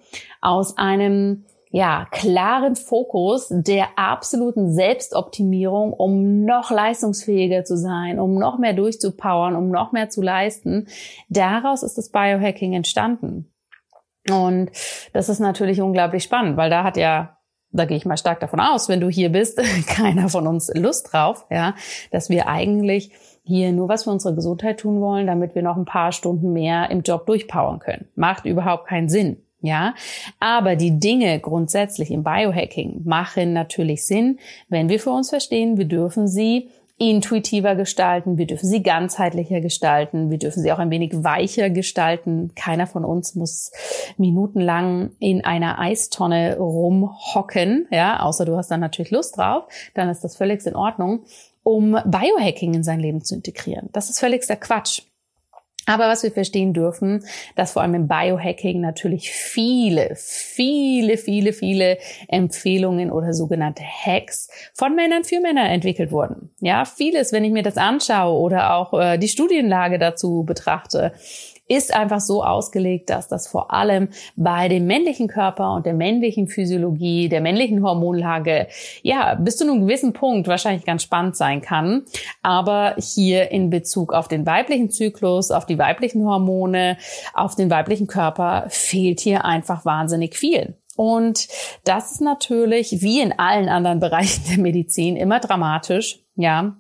aus 0.42 0.78
einem 0.78 1.46
ja, 1.72 2.08
klaren 2.10 2.76
Fokus 2.76 3.48
der 3.52 3.90
absoluten 3.96 4.74
Selbstoptimierung, 4.74 5.94
um 5.94 6.44
noch 6.44 6.72
leistungsfähiger 6.72 7.64
zu 7.64 7.78
sein, 7.78 8.20
um 8.20 8.36
noch 8.36 8.58
mehr 8.58 8.74
durchzupowern, 8.74 9.56
um 9.56 9.70
noch 9.70 9.92
mehr 9.92 10.10
zu 10.10 10.22
leisten. 10.22 10.88
Daraus 11.28 11.84
ist 11.84 11.98
das 11.98 12.10
Biohacking 12.10 12.74
entstanden. 12.74 13.52
Und 14.32 14.72
das 15.14 15.30
ist 15.30 15.40
natürlich 15.40 15.82
unglaublich 15.82 16.24
spannend, 16.24 16.58
weil 16.58 16.70
da 16.70 16.84
hat 16.84 16.98
ja 16.98 17.38
da 17.72 17.86
gehe 17.86 17.98
ich 17.98 18.06
mal 18.06 18.18
stark 18.18 18.40
davon 18.40 18.60
aus, 18.60 18.90
wenn 18.90 19.00
du 19.00 19.10
hier 19.10 19.30
bist, 19.30 19.62
keiner 19.88 20.30
von 20.30 20.48
uns 20.48 20.72
Lust 20.74 21.12
drauf, 21.12 21.46
ja, 21.50 21.76
dass 22.12 22.30
wir 22.30 22.48
eigentlich 22.48 23.12
hier 23.44 23.72
nur 23.72 23.90
was 23.90 24.04
für 24.04 24.12
unsere 24.12 24.36
Gesundheit 24.36 24.80
tun 24.80 25.02
wollen, 25.02 25.28
damit 25.28 25.56
wir 25.56 25.64
noch 25.64 25.78
ein 25.78 25.86
paar 25.86 26.12
Stunden 26.12 26.54
mehr 26.54 26.90
im 26.92 27.02
Job 27.02 27.26
durchpowern 27.26 27.80
können. 27.80 28.08
Macht 28.16 28.46
überhaupt 28.46 28.88
keinen 28.88 29.10
Sinn. 29.10 29.38
Ja, 29.62 29.94
aber 30.40 30.78
die 30.78 31.00
Dinge 31.00 31.38
grundsätzlich 31.42 32.12
im 32.12 32.24
Biohacking 32.24 33.02
machen 33.04 33.52
natürlich 33.52 34.06
Sinn, 34.06 34.40
wenn 34.70 34.88
wir 34.88 35.02
für 35.02 35.10
uns 35.10 35.30
verstehen, 35.30 35.78
wir 35.78 35.84
dürfen 35.84 36.30
sie 36.30 36.70
intuitiver 37.00 37.75
gestalten, 37.75 38.38
wir 38.38 38.46
dürfen 38.46 38.68
sie 38.68 38.84
ganzheitlicher 38.84 39.62
gestalten, 39.62 40.29
wir 40.29 40.38
dürfen 40.38 40.62
sie 40.62 40.72
auch 40.72 40.79
ein 40.79 40.91
wenig 40.91 41.24
weicher 41.24 41.70
gestalten. 41.70 42.51
Keiner 42.56 42.88
von 42.88 43.06
uns 43.06 43.36
muss 43.36 43.72
minutenlang 44.18 45.12
in 45.20 45.44
einer 45.44 45.79
Eistonne 45.79 46.58
rumhocken, 46.58 47.88
ja, 47.89 48.20
außer 48.20 48.46
du 48.46 48.58
hast 48.58 48.70
dann 48.70 48.82
natürlich 48.82 49.12
Lust 49.12 49.38
drauf, 49.38 49.63
dann 49.94 50.10
ist 50.10 50.24
das 50.24 50.36
völlig 50.36 50.65
in 50.65 50.75
Ordnung, 50.75 51.22
um 51.63 51.98
Biohacking 52.06 52.74
in 52.74 52.84
sein 52.84 53.00
Leben 53.00 53.24
zu 53.24 53.36
integrieren. 53.36 53.89
Das 53.94 54.10
ist 54.10 54.20
völligster 54.20 54.58
Quatsch. 54.58 55.03
Aber 55.89 56.08
was 56.08 56.22
wir 56.22 56.31
verstehen 56.31 56.72
dürfen, 56.74 57.25
dass 57.55 57.72
vor 57.72 57.81
allem 57.81 57.96
im 57.96 58.08
Biohacking 58.08 58.79
natürlich 58.79 59.31
viele, 59.31 60.13
viele, 60.15 61.17
viele, 61.17 61.51
viele 61.51 61.98
Empfehlungen 62.27 63.10
oder 63.12 63.34
sogenannte 63.34 63.81
Hacks 63.81 64.50
von 64.75 64.96
Männern 64.96 65.24
für 65.24 65.39
Männer 65.39 65.67
entwickelt 65.67 66.12
wurden. 66.12 66.51
Ja, 66.60 66.86
vieles, 66.86 67.34
wenn 67.34 67.43
ich 67.43 67.51
mir 67.51 67.63
das 67.63 67.77
anschaue 67.77 68.39
oder 68.39 68.75
auch 68.75 68.93
äh, 68.93 69.17
die 69.17 69.27
Studienlage 69.27 69.98
dazu 69.98 70.43
betrachte, 70.43 71.12
ist 71.70 71.96
einfach 71.96 72.20
so 72.20 72.44
ausgelegt, 72.44 73.10
dass 73.10 73.30
das 73.30 73.48
vor 73.48 73.72
allem 73.72 74.10
bei 74.36 74.68
dem 74.68 74.88
männlichen 74.88 75.28
Körper 75.28 75.74
und 75.74 75.86
der 75.86 75.94
männlichen 75.94 76.48
Physiologie, 76.48 77.30
der 77.30 77.42
männlichen 77.42 77.84
Hormonlage, 77.84 78.68
ja, 79.04 79.36
bis 79.36 79.58
zu 79.58 79.64
einem 79.64 79.82
gewissen 79.82 80.12
Punkt 80.12 80.48
wahrscheinlich 80.48 80.84
ganz 80.84 81.04
spannend 81.04 81.38
sein 81.38 81.62
kann. 81.62 82.04
Aber 82.42 82.96
hier 82.98 83.52
in 83.52 83.70
Bezug 83.70 84.14
auf 84.14 84.28
den 84.28 84.46
weiblichen 84.46 84.90
Zyklus, 84.90 85.52
auf 85.52 85.68
die 85.68 85.78
weiblichen 85.78 86.26
Hormone, 86.26 86.98
auf 87.34 87.56
den 87.56 87.70
weiblichen 87.70 88.08
Körper 88.08 88.66
fehlt 88.70 89.20
hier 89.20 89.46
einfach 89.46 89.86
wahnsinnig 89.86 90.36
viel. 90.36 90.76
Und 90.96 91.48
das 91.86 92.12
ist 92.12 92.22
natürlich 92.22 93.02
wie 93.02 93.22
in 93.22 93.38
allen 93.38 93.70
anderen 93.70 94.00
Bereichen 94.00 94.44
der 94.50 94.58
Medizin 94.58 95.16
immer 95.16 95.40
dramatisch. 95.40 96.20
Ja, 96.36 96.76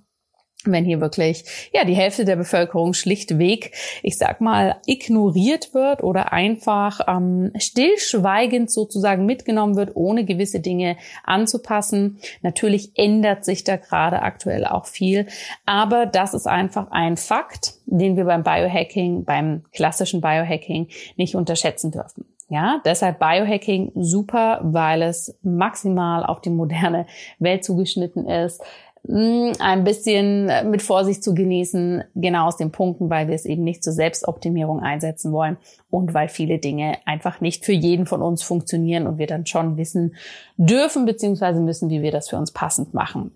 wenn 0.65 0.83
hier 0.83 0.99
wirklich 0.99 1.69
ja 1.73 1.85
die 1.85 1.95
Hälfte 1.95 2.25
der 2.25 2.35
Bevölkerung 2.35 2.93
schlichtweg, 2.93 3.71
ich 4.03 4.17
sag 4.17 4.41
mal, 4.41 4.75
ignoriert 4.85 5.73
wird 5.73 6.03
oder 6.03 6.33
einfach 6.33 6.99
ähm, 7.07 7.51
stillschweigend 7.57 8.69
sozusagen 8.69 9.25
mitgenommen 9.25 9.77
wird, 9.77 9.95
ohne 9.95 10.25
gewisse 10.25 10.59
Dinge 10.59 10.97
anzupassen. 11.23 12.19
Natürlich 12.41 12.91
ändert 12.95 13.45
sich 13.45 13.63
da 13.63 13.77
gerade 13.77 14.21
aktuell 14.21 14.65
auch 14.65 14.85
viel, 14.85 15.27
aber 15.65 16.05
das 16.05 16.33
ist 16.33 16.47
einfach 16.47 16.91
ein 16.91 17.15
Fakt, 17.15 17.75
den 17.85 18.17
wir 18.17 18.25
beim 18.25 18.43
Biohacking, 18.43 19.23
beim 19.23 19.63
klassischen 19.71 20.19
Biohacking 20.19 20.89
nicht 21.15 21.35
unterschätzen 21.35 21.91
dürfen. 21.91 22.25
Ja, 22.51 22.81
deshalb 22.83 23.19
Biohacking 23.19 23.91
super, 23.93 24.59
weil 24.63 25.03
es 25.03 25.37
maximal 25.43 26.25
auf 26.25 26.41
die 26.41 26.49
moderne 26.49 27.05
Welt 27.37 27.63
zugeschnitten 27.63 28.27
ist 28.27 28.63
ein 29.07 29.83
bisschen 29.83 30.69
mit 30.69 30.81
Vorsicht 30.81 31.23
zu 31.23 31.33
genießen, 31.33 32.03
genau 32.15 32.47
aus 32.47 32.57
den 32.57 32.71
Punkten, 32.71 33.09
weil 33.09 33.27
wir 33.27 33.35
es 33.35 33.45
eben 33.45 33.63
nicht 33.63 33.83
zur 33.83 33.93
Selbstoptimierung 33.93 34.81
einsetzen 34.81 35.31
wollen 35.31 35.57
und 35.89 36.13
weil 36.13 36.29
viele 36.29 36.59
Dinge 36.59 36.97
einfach 37.05 37.41
nicht 37.41 37.65
für 37.65 37.73
jeden 37.73 38.05
von 38.05 38.21
uns 38.21 38.43
funktionieren 38.43 39.07
und 39.07 39.17
wir 39.17 39.27
dann 39.27 39.45
schon 39.45 39.77
wissen 39.77 40.15
dürfen 40.57 41.05
bzw. 41.05 41.59
müssen, 41.59 41.89
wie 41.89 42.01
wir 42.01 42.11
das 42.11 42.29
für 42.29 42.37
uns 42.37 42.51
passend 42.51 42.93
machen. 42.93 43.31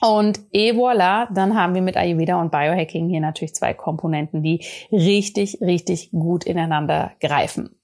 Und 0.00 0.40
et 0.52 0.76
voilà, 0.76 1.26
dann 1.34 1.56
haben 1.56 1.74
wir 1.74 1.82
mit 1.82 1.96
Ayurveda 1.96 2.40
und 2.40 2.52
Biohacking 2.52 3.08
hier 3.08 3.20
natürlich 3.20 3.54
zwei 3.54 3.74
Komponenten, 3.74 4.42
die 4.42 4.64
richtig, 4.92 5.60
richtig 5.60 6.10
gut 6.12 6.44
ineinander 6.44 7.12
greifen. 7.20 7.74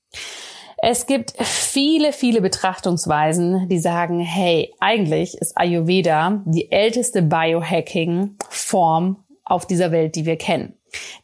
Es 0.86 1.06
gibt 1.06 1.32
viele, 1.40 2.12
viele 2.12 2.42
Betrachtungsweisen, 2.42 3.70
die 3.70 3.78
sagen, 3.78 4.20
hey, 4.20 4.74
eigentlich 4.80 5.34
ist 5.38 5.56
Ayurveda 5.56 6.42
die 6.44 6.70
älteste 6.70 7.22
Biohacking-Form 7.22 9.16
auf 9.46 9.66
dieser 9.66 9.92
Welt, 9.92 10.14
die 10.14 10.26
wir 10.26 10.36
kennen. 10.36 10.74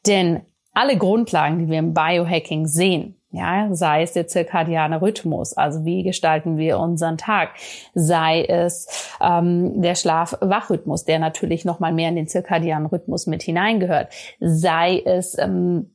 Denn 0.06 0.40
alle 0.72 0.96
Grundlagen, 0.96 1.58
die 1.58 1.68
wir 1.68 1.78
im 1.78 1.92
Biohacking 1.92 2.68
sehen, 2.68 3.16
Ja, 3.32 3.68
sei 3.72 4.02
es 4.02 4.14
der 4.14 4.28
zirkadiane 4.28 5.02
Rhythmus, 5.02 5.52
also 5.52 5.84
wie 5.84 6.04
gestalten 6.04 6.56
wir 6.56 6.78
unseren 6.78 7.18
Tag, 7.18 7.50
sei 7.94 8.42
es 8.42 8.88
ähm, 9.20 9.82
der 9.82 9.94
Schlaf-Wach-Rhythmus, 9.94 11.04
der 11.04 11.18
natürlich 11.18 11.66
noch 11.66 11.80
mal 11.80 11.92
mehr 11.92 12.08
in 12.08 12.16
den 12.16 12.28
zirkadianen 12.28 12.86
Rhythmus 12.86 13.26
mit 13.26 13.42
hineingehört, 13.42 14.08
sei 14.40 15.02
es 15.04 15.36
ähm, 15.38 15.90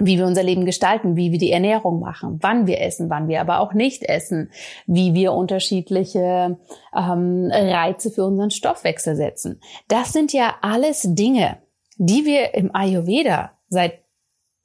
wie 0.00 0.18
wir 0.18 0.26
unser 0.26 0.42
Leben 0.42 0.64
gestalten, 0.64 1.14
wie 1.14 1.30
wir 1.30 1.38
die 1.38 1.52
Ernährung 1.52 2.00
machen, 2.00 2.38
wann 2.40 2.66
wir 2.66 2.80
essen, 2.80 3.10
wann 3.10 3.28
wir 3.28 3.40
aber 3.40 3.60
auch 3.60 3.74
nicht 3.74 4.02
essen, 4.02 4.50
wie 4.86 5.14
wir 5.14 5.32
unterschiedliche 5.34 6.58
ähm, 6.96 7.50
Reize 7.52 8.10
für 8.10 8.24
unseren 8.24 8.50
Stoffwechsel 8.50 9.14
setzen. 9.14 9.60
Das 9.88 10.12
sind 10.12 10.32
ja 10.32 10.56
alles 10.62 11.06
Dinge, 11.06 11.58
die 11.96 12.24
wir 12.24 12.54
im 12.54 12.74
Ayurveda 12.74 13.52
seit 13.68 14.00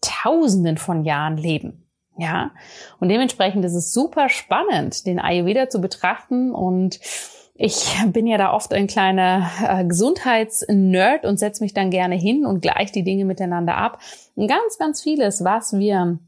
Tausenden 0.01 0.77
von 0.77 1.03
Jahren 1.03 1.37
leben. 1.37 1.81
Ja, 2.17 2.51
und 3.01 3.09
dementsprechend 3.09 3.65
ist 3.65 3.75
es 3.75 3.91
super 3.91 4.29
spannend, 4.29 5.05
den 5.05 5.19
Ayurveda 5.19 5.69
zu 5.69 5.81
betrachten 5.81 6.53
und 6.53 7.01
ich 7.57 7.95
bin 8.07 8.27
ja 8.27 8.37
da 8.37 8.53
oft 8.53 8.73
ein 8.73 8.87
kleiner 8.87 9.49
äh, 9.65 9.85
Gesundheitsnerd 9.85 11.25
und 11.25 11.39
setze 11.39 11.63
mich 11.63 11.73
dann 11.73 11.89
gerne 11.89 12.15
hin 12.15 12.45
und 12.45 12.61
gleiche 12.61 12.91
die 12.91 13.03
Dinge 13.03 13.25
miteinander 13.25 13.77
ab. 13.77 13.99
Und 14.35 14.47
ganz, 14.47 14.77
ganz 14.77 15.01
vieles, 15.01 15.43
was 15.43 15.73
wir 15.73 16.19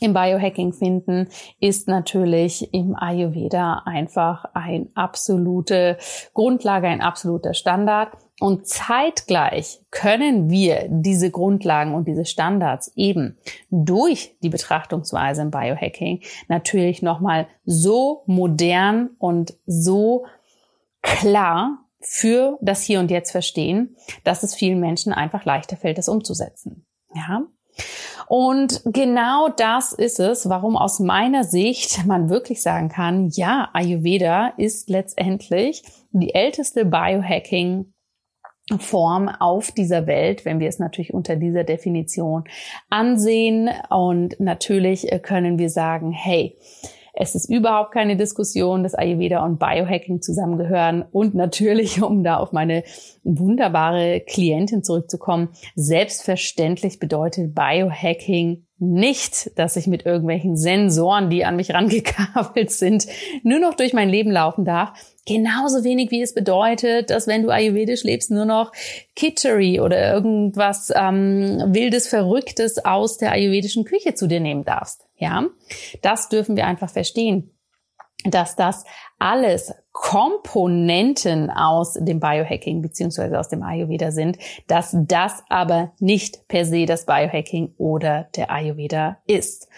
im 0.00 0.14
Biohacking 0.14 0.72
finden, 0.72 1.28
ist 1.60 1.88
natürlich 1.88 2.72
im 2.74 2.96
Ayurveda 2.96 3.82
einfach 3.84 4.46
ein 4.52 4.88
absolute 4.94 5.98
Grundlage, 6.34 6.88
ein 6.88 7.02
absoluter 7.02 7.54
Standard. 7.54 8.12
Und 8.40 8.66
zeitgleich 8.66 9.80
können 9.90 10.50
wir 10.50 10.86
diese 10.88 11.30
Grundlagen 11.30 11.94
und 11.94 12.08
diese 12.08 12.24
Standards 12.24 12.92
eben 12.96 13.38
durch 13.70 14.34
die 14.42 14.50
Betrachtungsweise 14.50 15.42
im 15.42 15.50
Biohacking 15.50 16.20
natürlich 16.48 17.00
nochmal 17.00 17.46
so 17.64 18.24
modern 18.26 19.10
und 19.18 19.54
so 19.66 20.26
klar 21.06 21.78
für 22.00 22.58
das 22.60 22.82
Hier 22.82 23.00
und 23.00 23.10
Jetzt 23.10 23.32
verstehen, 23.32 23.96
dass 24.24 24.42
es 24.42 24.54
vielen 24.54 24.80
Menschen 24.80 25.12
einfach 25.12 25.44
leichter 25.44 25.76
fällt, 25.76 25.98
das 25.98 26.08
umzusetzen. 26.08 26.86
Ja. 27.14 27.42
Und 28.28 28.82
genau 28.84 29.48
das 29.48 29.92
ist 29.92 30.18
es, 30.18 30.48
warum 30.48 30.76
aus 30.76 30.98
meiner 30.98 31.44
Sicht 31.44 32.06
man 32.06 32.28
wirklich 32.28 32.62
sagen 32.62 32.88
kann, 32.88 33.28
ja, 33.30 33.68
Ayurveda 33.72 34.54
ist 34.56 34.88
letztendlich 34.88 35.82
die 36.12 36.34
älteste 36.34 36.84
Biohacking 36.84 37.92
Form 38.78 39.28
auf 39.28 39.70
dieser 39.70 40.08
Welt, 40.08 40.44
wenn 40.44 40.58
wir 40.58 40.68
es 40.68 40.80
natürlich 40.80 41.14
unter 41.14 41.36
dieser 41.36 41.62
Definition 41.62 42.44
ansehen. 42.90 43.70
Und 43.90 44.40
natürlich 44.40 45.06
können 45.22 45.58
wir 45.58 45.70
sagen, 45.70 46.10
hey, 46.10 46.56
es 47.18 47.34
ist 47.34 47.48
überhaupt 47.48 47.92
keine 47.92 48.16
Diskussion, 48.16 48.82
dass 48.82 48.94
Ayurveda 48.94 49.42
und 49.42 49.58
Biohacking 49.58 50.20
zusammengehören. 50.20 51.02
Und 51.10 51.34
natürlich, 51.34 52.02
um 52.02 52.22
da 52.22 52.36
auf 52.36 52.52
meine 52.52 52.84
wunderbare 53.24 54.20
Klientin 54.20 54.84
zurückzukommen, 54.84 55.48
selbstverständlich 55.74 56.98
bedeutet 56.98 57.54
Biohacking 57.54 58.66
nicht, 58.78 59.58
dass 59.58 59.76
ich 59.76 59.86
mit 59.86 60.04
irgendwelchen 60.04 60.58
Sensoren, 60.58 61.30
die 61.30 61.46
an 61.46 61.56
mich 61.56 61.72
rangekabelt 61.72 62.70
sind, 62.70 63.06
nur 63.42 63.58
noch 63.58 63.72
durch 63.74 63.94
mein 63.94 64.10
Leben 64.10 64.30
laufen 64.30 64.66
darf. 64.66 64.92
Genauso 65.24 65.82
wenig 65.82 66.10
wie 66.10 66.20
es 66.20 66.34
bedeutet, 66.34 67.08
dass 67.08 67.26
wenn 67.26 67.42
du 67.42 67.48
ayurvedisch 67.48 68.04
lebst, 68.04 68.30
nur 68.30 68.44
noch 68.44 68.72
Kitchery 69.16 69.80
oder 69.80 70.12
irgendwas 70.12 70.92
ähm, 70.94 71.62
wildes, 71.68 72.06
verrücktes 72.08 72.84
aus 72.84 73.16
der 73.16 73.32
ayurvedischen 73.32 73.84
Küche 73.84 74.14
zu 74.14 74.28
dir 74.28 74.40
nehmen 74.40 74.64
darfst. 74.64 75.05
Ja, 75.18 75.46
das 76.02 76.28
dürfen 76.28 76.56
wir 76.56 76.66
einfach 76.66 76.90
verstehen, 76.90 77.50
dass 78.24 78.56
das 78.56 78.84
alles 79.18 79.72
Komponenten 79.92 81.50
aus 81.50 81.94
dem 81.94 82.20
Biohacking 82.20 82.82
beziehungsweise 82.82 83.40
aus 83.40 83.48
dem 83.48 83.62
Ayurveda 83.62 84.10
sind, 84.10 84.36
dass 84.66 84.94
das 84.94 85.42
aber 85.48 85.92
nicht 85.98 86.48
per 86.48 86.66
se 86.66 86.84
das 86.84 87.06
Biohacking 87.06 87.72
oder 87.78 88.28
der 88.36 88.50
Ayurveda 88.50 89.16
ist. 89.26 89.68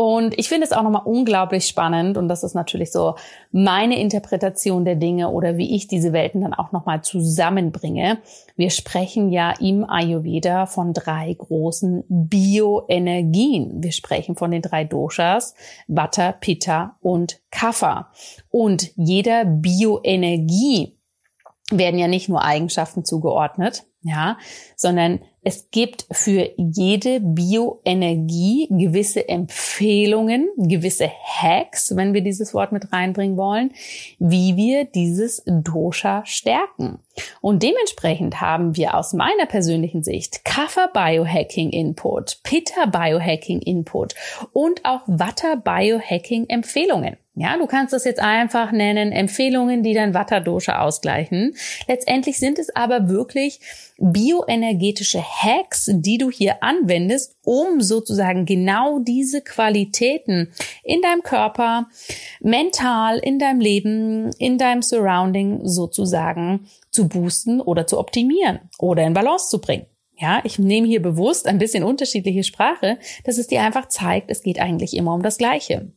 Und 0.00 0.38
ich 0.38 0.48
finde 0.48 0.64
es 0.64 0.70
auch 0.70 0.84
nochmal 0.84 1.02
unglaublich 1.06 1.66
spannend 1.66 2.16
und 2.16 2.28
das 2.28 2.44
ist 2.44 2.54
natürlich 2.54 2.92
so 2.92 3.16
meine 3.50 3.98
Interpretation 3.98 4.84
der 4.84 4.94
Dinge 4.94 5.30
oder 5.30 5.56
wie 5.56 5.74
ich 5.74 5.88
diese 5.88 6.12
Welten 6.12 6.42
dann 6.42 6.54
auch 6.54 6.70
nochmal 6.70 7.02
zusammenbringe. 7.02 8.18
Wir 8.54 8.70
sprechen 8.70 9.32
ja 9.32 9.54
im 9.58 9.84
Ayurveda 9.90 10.66
von 10.66 10.92
drei 10.92 11.34
großen 11.34 12.04
Bioenergien. 12.08 13.82
Wir 13.82 13.90
sprechen 13.90 14.36
von 14.36 14.52
den 14.52 14.62
drei 14.62 14.84
Doshas, 14.84 15.56
Vata, 15.88 16.30
Pitta 16.30 16.94
und 17.00 17.40
Kapha. 17.50 18.12
Und 18.50 18.67
jeder 18.96 19.44
Bioenergie 19.44 20.94
werden 21.70 21.98
ja 21.98 22.08
nicht 22.08 22.28
nur 22.28 22.42
Eigenschaften 22.42 23.04
zugeordnet, 23.04 23.84
ja, 24.02 24.38
sondern 24.76 25.20
es 25.42 25.70
gibt 25.70 26.06
für 26.10 26.50
jede 26.56 27.20
Bioenergie 27.20 28.68
gewisse 28.70 29.28
Empfehlungen, 29.28 30.48
gewisse 30.56 31.08
Hacks, 31.08 31.94
wenn 31.96 32.12
wir 32.12 32.22
dieses 32.22 32.54
Wort 32.54 32.72
mit 32.72 32.92
reinbringen 32.92 33.36
wollen, 33.36 33.72
wie 34.18 34.56
wir 34.56 34.84
dieses 34.84 35.42
Dosha 35.46 36.24
stärken. 36.26 36.98
Und 37.40 37.62
dementsprechend 37.62 38.40
haben 38.40 38.76
wir 38.76 38.94
aus 38.94 39.12
meiner 39.12 39.46
persönlichen 39.46 40.02
Sicht 40.02 40.44
Kapha 40.44 40.88
Biohacking 40.92 41.70
Input, 41.70 42.40
Pitta 42.42 42.86
Biohacking 42.86 43.60
Input 43.60 44.14
und 44.52 44.84
auch 44.84 45.02
Vata 45.06 45.54
Biohacking 45.54 46.48
Empfehlungen. 46.48 47.16
Ja, 47.40 47.56
du 47.56 47.66
kannst 47.66 47.92
das 47.92 48.04
jetzt 48.04 48.18
einfach 48.18 48.72
nennen, 48.72 49.12
Empfehlungen, 49.12 49.84
die 49.84 49.94
dein 49.94 50.12
Vata-Dosha 50.12 50.80
ausgleichen. 50.80 51.54
Letztendlich 51.86 52.40
sind 52.40 52.58
es 52.58 52.74
aber 52.74 53.08
wirklich 53.08 53.60
bioenergetische 53.96 55.22
Hacks, 55.28 55.90
die 55.92 56.18
du 56.18 56.30
hier 56.30 56.62
anwendest, 56.62 57.36
um 57.44 57.80
sozusagen 57.80 58.46
genau 58.46 58.98
diese 58.98 59.42
Qualitäten 59.42 60.52
in 60.82 61.02
deinem 61.02 61.22
Körper, 61.22 61.88
mental, 62.40 63.18
in 63.18 63.38
deinem 63.38 63.60
Leben, 63.60 64.30
in 64.38 64.58
deinem 64.58 64.82
Surrounding 64.82 65.60
sozusagen 65.66 66.68
zu 66.90 67.08
boosten 67.08 67.60
oder 67.60 67.86
zu 67.86 67.98
optimieren 67.98 68.60
oder 68.78 69.04
in 69.04 69.14
Balance 69.14 69.48
zu 69.48 69.60
bringen. 69.60 69.86
Ja, 70.20 70.40
ich 70.42 70.58
nehme 70.58 70.88
hier 70.88 71.00
bewusst 71.00 71.46
ein 71.46 71.58
bisschen 71.58 71.84
unterschiedliche 71.84 72.42
Sprache, 72.42 72.98
dass 73.24 73.38
es 73.38 73.46
dir 73.46 73.62
einfach 73.62 73.86
zeigt, 73.88 74.30
es 74.30 74.42
geht 74.42 74.58
eigentlich 74.58 74.96
immer 74.96 75.14
um 75.14 75.22
das 75.22 75.38
Gleiche. 75.38 75.92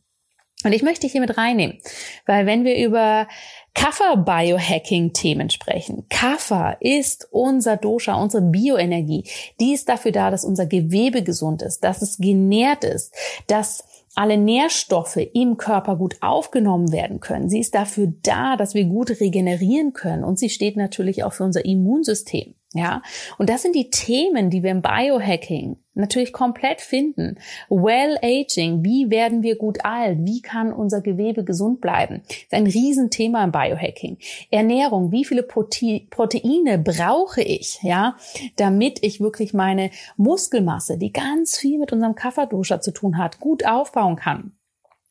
Und 0.64 0.72
ich 0.72 0.82
möchte 0.82 1.08
hier 1.08 1.20
mit 1.20 1.36
reinnehmen, 1.36 1.78
weil 2.24 2.46
wenn 2.46 2.64
wir 2.64 2.76
über 2.76 3.26
Kapha-Biohacking-Themen 3.74 5.50
sprechen. 5.50 6.06
Kapha 6.08 6.76
ist 6.80 7.28
unser 7.30 7.76
Dosha, 7.76 8.14
unsere 8.14 8.42
Bioenergie. 8.42 9.24
Die 9.60 9.72
ist 9.72 9.88
dafür 9.88 10.12
da, 10.12 10.30
dass 10.30 10.44
unser 10.44 10.66
Gewebe 10.66 11.22
gesund 11.22 11.62
ist, 11.62 11.82
dass 11.82 12.02
es 12.02 12.18
genährt 12.18 12.84
ist, 12.84 13.14
dass 13.46 13.84
alle 14.14 14.36
Nährstoffe 14.36 15.16
im 15.16 15.56
Körper 15.56 15.96
gut 15.96 16.16
aufgenommen 16.20 16.92
werden 16.92 17.20
können. 17.20 17.48
Sie 17.48 17.60
ist 17.60 17.74
dafür 17.74 18.12
da, 18.22 18.56
dass 18.56 18.74
wir 18.74 18.84
gut 18.84 19.20
regenerieren 19.20 19.94
können 19.94 20.22
und 20.22 20.38
sie 20.38 20.50
steht 20.50 20.76
natürlich 20.76 21.24
auch 21.24 21.32
für 21.32 21.44
unser 21.44 21.64
Immunsystem. 21.64 22.54
Ja, 22.74 23.02
und 23.36 23.50
das 23.50 23.62
sind 23.62 23.74
die 23.74 23.90
Themen, 23.90 24.48
die 24.48 24.62
wir 24.62 24.70
im 24.70 24.80
Biohacking 24.80 25.76
natürlich 25.94 26.32
komplett 26.32 26.80
finden. 26.80 27.36
Well 27.68 28.18
Aging, 28.22 28.82
wie 28.82 29.10
werden 29.10 29.42
wir 29.42 29.56
gut 29.56 29.84
alt? 29.84 30.18
Wie 30.22 30.40
kann 30.40 30.72
unser 30.72 31.02
Gewebe 31.02 31.44
gesund 31.44 31.82
bleiben? 31.82 32.22
Das 32.26 32.36
ist 32.36 32.52
ein 32.52 32.66
Riesenthema 32.66 33.44
im 33.44 33.52
Biohacking. 33.52 34.16
Ernährung, 34.50 35.12
wie 35.12 35.26
viele 35.26 35.42
Proteine 35.42 36.78
brauche 36.78 37.42
ich, 37.42 37.78
ja, 37.82 38.16
damit 38.56 39.02
ich 39.02 39.20
wirklich 39.20 39.52
meine 39.52 39.90
Muskelmasse, 40.16 40.96
die 40.96 41.12
ganz 41.12 41.58
viel 41.58 41.78
mit 41.78 41.92
unserem 41.92 42.14
Kapha-Dosha 42.14 42.80
zu 42.80 42.92
tun 42.92 43.18
hat, 43.18 43.38
gut 43.38 43.66
aufbauen 43.66 44.16
kann? 44.16 44.52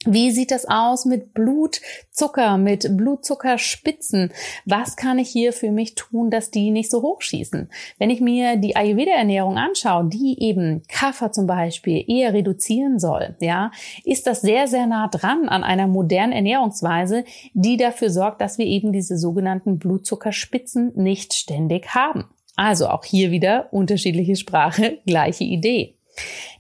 Wie 0.06 0.32
sieht 0.32 0.50
das 0.50 0.66
aus 0.66 1.06
mit 1.06 1.36
Blutzucker, 1.36 2.58
mit 2.58 2.98
Blutzuckerspitzen? 2.98 4.32
Was 4.66 4.96
kann 4.96 5.20
ich 5.20 5.30
hier 5.30 5.54
für 5.54 5.70
mich 5.70 5.94
tun, 5.94 6.32
dass 6.32 6.50
die 6.50 6.72
nicht 6.72 6.90
so 6.90 7.04
hoch 7.04 7.22
schießen? 7.22 7.70
Wenn 8.00 8.10
ich 8.10 8.20
mir 8.20 8.58
die 8.58 8.76
Ayurveda-Ernährung 8.76 9.58
anschaue, 9.58 10.10
die 10.10 10.42
eben 10.42 10.82
Kaffer 10.88 11.32
zum 11.32 11.46
Beispiel 11.46 12.04
eher 12.08 12.34
reduzieren 12.34 12.98
soll, 12.98 13.36
ja, 13.42 13.72
ist 14.04 14.26
das 14.26 14.42
sehr, 14.42 14.68
sehr 14.68 14.88
nah 14.88 15.08
dran 15.08 15.48
an 15.48 15.64
einer 15.64 15.88
modernen 15.88 16.34
Ernährungsweise, 16.34 17.24
die 17.54 17.78
dafür 17.78 18.10
sorgt, 18.10 18.42
dass 18.42 18.58
wir 18.58 18.66
eben 18.66 18.92
diese 18.92 19.20
sogenannten 19.20 19.78
Blutzuckerspitzen 19.78 20.94
nicht 20.96 21.36
ständig 21.36 21.94
haben. 21.94 22.26
Also 22.56 22.88
auch 22.88 23.06
hier 23.06 23.30
wieder 23.30 23.68
unterschiedliche 23.72 24.36
Sprache, 24.36 24.98
gleiche 25.06 25.44
Idee. 25.44 25.94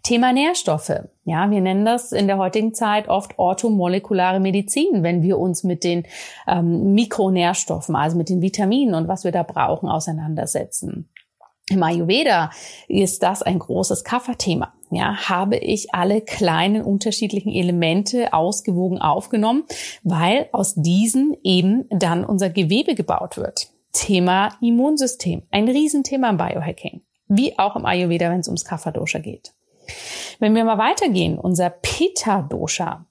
Thema 0.03 0.33
Nährstoffe. 0.33 0.91
Ja, 1.25 1.51
wir 1.51 1.61
nennen 1.61 1.85
das 1.85 2.11
in 2.11 2.27
der 2.27 2.37
heutigen 2.37 2.73
Zeit 2.73 3.07
oft 3.07 3.37
orthomolekulare 3.37 4.39
Medizin, 4.39 5.03
wenn 5.03 5.21
wir 5.21 5.37
uns 5.37 5.63
mit 5.63 5.83
den 5.83 6.05
ähm, 6.47 6.93
Mikronährstoffen, 6.93 7.95
also 7.95 8.17
mit 8.17 8.29
den 8.29 8.41
Vitaminen 8.41 8.95
und 8.95 9.07
was 9.07 9.23
wir 9.23 9.31
da 9.31 9.43
brauchen, 9.43 9.89
auseinandersetzen. 9.89 11.07
Im 11.69 11.83
Ayurveda 11.83 12.51
ist 12.87 13.23
das 13.23 13.41
ein 13.43 13.59
großes 13.59 14.03
Kafferthema. 14.03 14.73
ja, 14.89 15.29
habe 15.29 15.55
ich 15.55 15.93
alle 15.93 16.19
kleinen 16.19 16.81
unterschiedlichen 16.81 17.53
Elemente 17.53 18.33
ausgewogen 18.33 18.99
aufgenommen, 18.99 19.63
weil 20.03 20.49
aus 20.51 20.73
diesen 20.75 21.37
eben 21.43 21.85
dann 21.89 22.25
unser 22.25 22.49
Gewebe 22.49 22.93
gebaut 22.93 23.37
wird. 23.37 23.69
Thema 23.93 24.49
Immunsystem, 24.61 25.43
ein 25.51 25.69
Riesenthema 25.69 26.29
im 26.29 26.37
Biohacking, 26.37 27.01
wie 27.31 27.57
auch 27.57 27.75
im 27.75 27.85
Ayurveda, 27.85 28.29
wenn 28.29 28.41
es 28.41 28.47
ums 28.47 28.65
Kapha-Dosha 28.65 29.19
geht. 29.19 29.53
Wenn 30.39 30.53
wir 30.53 30.65
mal 30.65 30.77
weitergehen, 30.77 31.39
unser 31.39 31.69
Pitta-Dosha, 31.69 33.05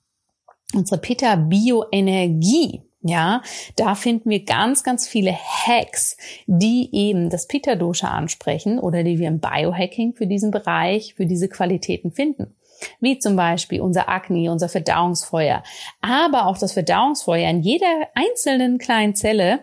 unsere 0.75 1.01
Pitta-Bioenergie, 1.01 2.83
ja, 3.03 3.43
da 3.77 3.95
finden 3.95 4.29
wir 4.29 4.45
ganz, 4.45 4.85
ganz 4.85 5.09
viele 5.09 5.33
Hacks, 5.33 6.19
die 6.47 6.91
eben 6.93 7.31
das 7.31 7.47
Pitta 7.47 7.75
Dosha 7.75 8.09
ansprechen 8.09 8.79
oder 8.79 9.03
die 9.03 9.19
wir 9.19 9.29
im 9.29 9.41
Biohacking 9.41 10.13
für 10.13 10.27
diesen 10.27 10.51
Bereich, 10.51 11.15
für 11.15 11.25
diese 11.25 11.49
Qualitäten 11.49 12.13
finden. 12.13 12.55
Wie 13.01 13.19
zum 13.19 13.37
Beispiel 13.37 13.81
unser 13.81 14.11
Agni, 14.11 14.51
unser 14.51 14.69
Verdauungsfeuer, 14.69 15.63
aber 16.03 16.47
auch 16.47 16.59
das 16.59 16.73
Verdauungsfeuer 16.73 17.49
in 17.49 17.61
jeder 17.61 18.09
einzelnen 18.15 18.77
kleinen 18.77 19.15
Zelle. 19.15 19.61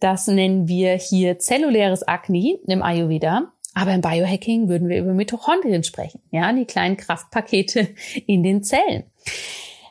Das 0.00 0.26
nennen 0.26 0.66
wir 0.66 0.94
hier 0.94 1.38
zelluläres 1.38 2.06
Agni 2.06 2.58
im 2.66 2.82
Ayurveda. 2.82 3.52
Aber 3.74 3.92
im 3.92 4.00
Biohacking 4.00 4.68
würden 4.68 4.88
wir 4.88 4.98
über 4.98 5.12
Mitochondrien 5.12 5.84
sprechen, 5.84 6.20
ja, 6.30 6.52
die 6.52 6.64
kleinen 6.64 6.96
Kraftpakete 6.96 7.88
in 8.26 8.42
den 8.42 8.62
Zellen. 8.62 9.04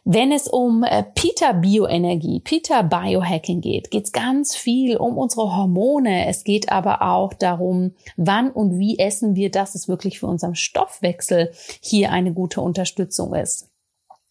Wenn 0.06 0.32
es 0.32 0.48
um 0.48 0.84
äh, 0.84 1.04
Pita 1.04 1.52
Bioenergie, 1.52 2.40
Pita 2.40 2.82
Biohacking 2.82 3.62
geht, 3.62 3.92
geht 3.92 4.06
es 4.06 4.12
ganz 4.12 4.56
viel 4.56 4.98
um 4.98 5.18
unsere 5.18 5.56
Hormone. 5.56 6.26
Es 6.26 6.44
geht 6.44 6.72
aber 6.72 7.02
auch 7.02 7.34
darum, 7.34 7.92
wann 8.18 8.50
und 8.50 8.80
wie 8.80 8.98
essen 8.98 9.36
wir, 9.36 9.52
dass 9.52 9.76
es 9.76 9.88
wirklich 9.88 10.20
für 10.20 10.28
unseren 10.28 10.56
Stoffwechsel 10.56 11.52
hier 11.82 12.12
eine 12.12 12.34
gute 12.34 12.62
Unterstützung 12.62 13.36
ist. 13.36 13.69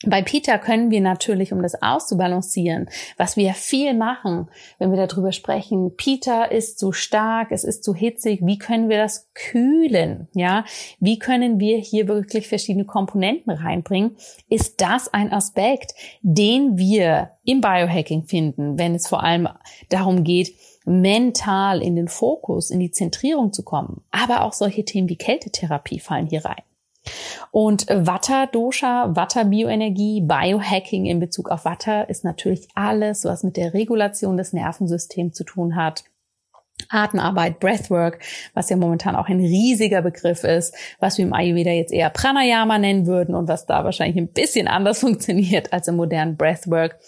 Bei 0.07 0.23
Peter 0.23 0.59
können 0.59 0.93
wir 0.93 1.01
natürlich, 1.01 1.53
um 1.53 1.61
das 1.61 1.83
auszubalancieren, 1.83 2.89
was 3.17 3.37
wir 3.37 3.53
viel 3.55 3.95
machen, 3.95 4.49
wenn 4.79 4.93
wir 4.93 5.07
darüber 5.07 5.33
sprechen, 5.33 5.97
Peter 5.97 6.53
ist 6.53 6.79
zu 6.79 6.93
stark, 6.93 7.51
es 7.51 7.65
ist 7.65 7.83
zu 7.83 7.95
hitzig, 7.95 8.39
wie 8.45 8.59
können 8.59 8.89
wir 8.89 8.99
das 8.99 9.29
kühlen? 9.35 10.29
Ja, 10.35 10.65
wie 11.01 11.19
können 11.19 11.59
wir 11.59 11.79
hier 11.79 12.07
wirklich 12.07 12.47
verschiedene 12.47 12.85
Komponenten 12.85 13.51
reinbringen? 13.51 14.17
Ist 14.49 14.81
das 14.81 15.13
ein 15.13 15.33
Aspekt, 15.33 15.95
den 16.23 16.79
wir 16.79 17.33
im 17.43 17.61
Biohacking 17.61 18.23
finden, 18.23 18.79
wenn 18.79 18.95
es 18.95 19.09
vor 19.09 19.25
allem 19.25 19.49
darum 19.89 20.23
geht, 20.23 20.55
mental 20.85 21.83
in 21.83 21.97
den 21.97 22.09
Fokus, 22.09 22.71
in 22.71 22.79
die 22.79 22.93
Zentrierung 22.93 23.53
zu 23.53 23.65
kommen? 23.65 24.05
Aber 24.13 24.45
auch 24.45 24.53
solche 24.53 24.85
Themen 24.85 25.09
wie 25.09 25.17
Kältetherapie 25.17 25.99
fallen 25.99 26.27
hier 26.27 26.45
rein. 26.45 26.63
Und 27.51 27.87
Vata 27.89 28.47
Dosha, 28.47 29.15
Vata 29.15 29.45
Bioenergie, 29.45 30.21
Biohacking 30.21 31.07
in 31.07 31.21
Bezug 31.21 31.51
auf 31.51 31.65
Vata 31.65 32.03
ist 32.03 32.25
natürlich 32.25 32.69
alles, 32.75 33.25
was 33.25 33.43
mit 33.43 33.57
der 33.57 33.75
Regulation 33.75 34.37
des 34.37 34.53
Nervensystems 34.53 35.35
zu 35.35 35.45
tun 35.45 35.77
hat. 35.77 36.05
Atemarbeit, 36.89 37.61
Breathwork, 37.61 38.21
was 38.55 38.71
ja 38.71 38.77
momentan 38.77 39.17
auch 39.17 39.29
ein 39.29 39.41
riesiger 39.41 40.03
Begriff 40.03 40.45
ist, 40.45 40.75
was 41.01 41.19
wir 41.19 41.27
im 41.27 41.35
Ayurveda 41.35 41.71
jetzt 41.71 41.93
eher 41.93 42.11
Pranayama 42.11 42.79
nennen 42.79 43.07
würden 43.07 43.35
und 43.35 43.49
was 43.49 43.67
da 43.67 43.85
wahrscheinlich 43.85 44.17
ein 44.17 44.33
bisschen 44.33 44.69
anders 44.69 45.01
funktioniert 45.01 45.73
als 45.73 45.89
im 45.89 45.97
modernen 45.97 46.37
Breathwork. 46.37 46.99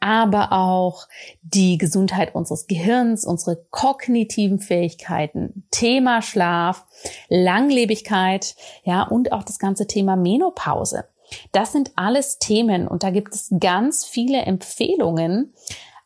Aber 0.00 0.52
auch 0.52 1.08
die 1.42 1.78
Gesundheit 1.78 2.34
unseres 2.34 2.66
Gehirns, 2.66 3.24
unsere 3.24 3.64
kognitiven 3.70 4.60
Fähigkeiten, 4.60 5.66
Thema 5.70 6.20
Schlaf, 6.20 6.84
Langlebigkeit, 7.28 8.54
ja, 8.84 9.02
und 9.02 9.32
auch 9.32 9.42
das 9.42 9.58
ganze 9.58 9.86
Thema 9.86 10.16
Menopause. 10.16 11.04
Das 11.52 11.72
sind 11.72 11.92
alles 11.96 12.38
Themen 12.38 12.86
und 12.86 13.02
da 13.02 13.10
gibt 13.10 13.34
es 13.34 13.52
ganz 13.58 14.04
viele 14.04 14.42
Empfehlungen, 14.42 15.54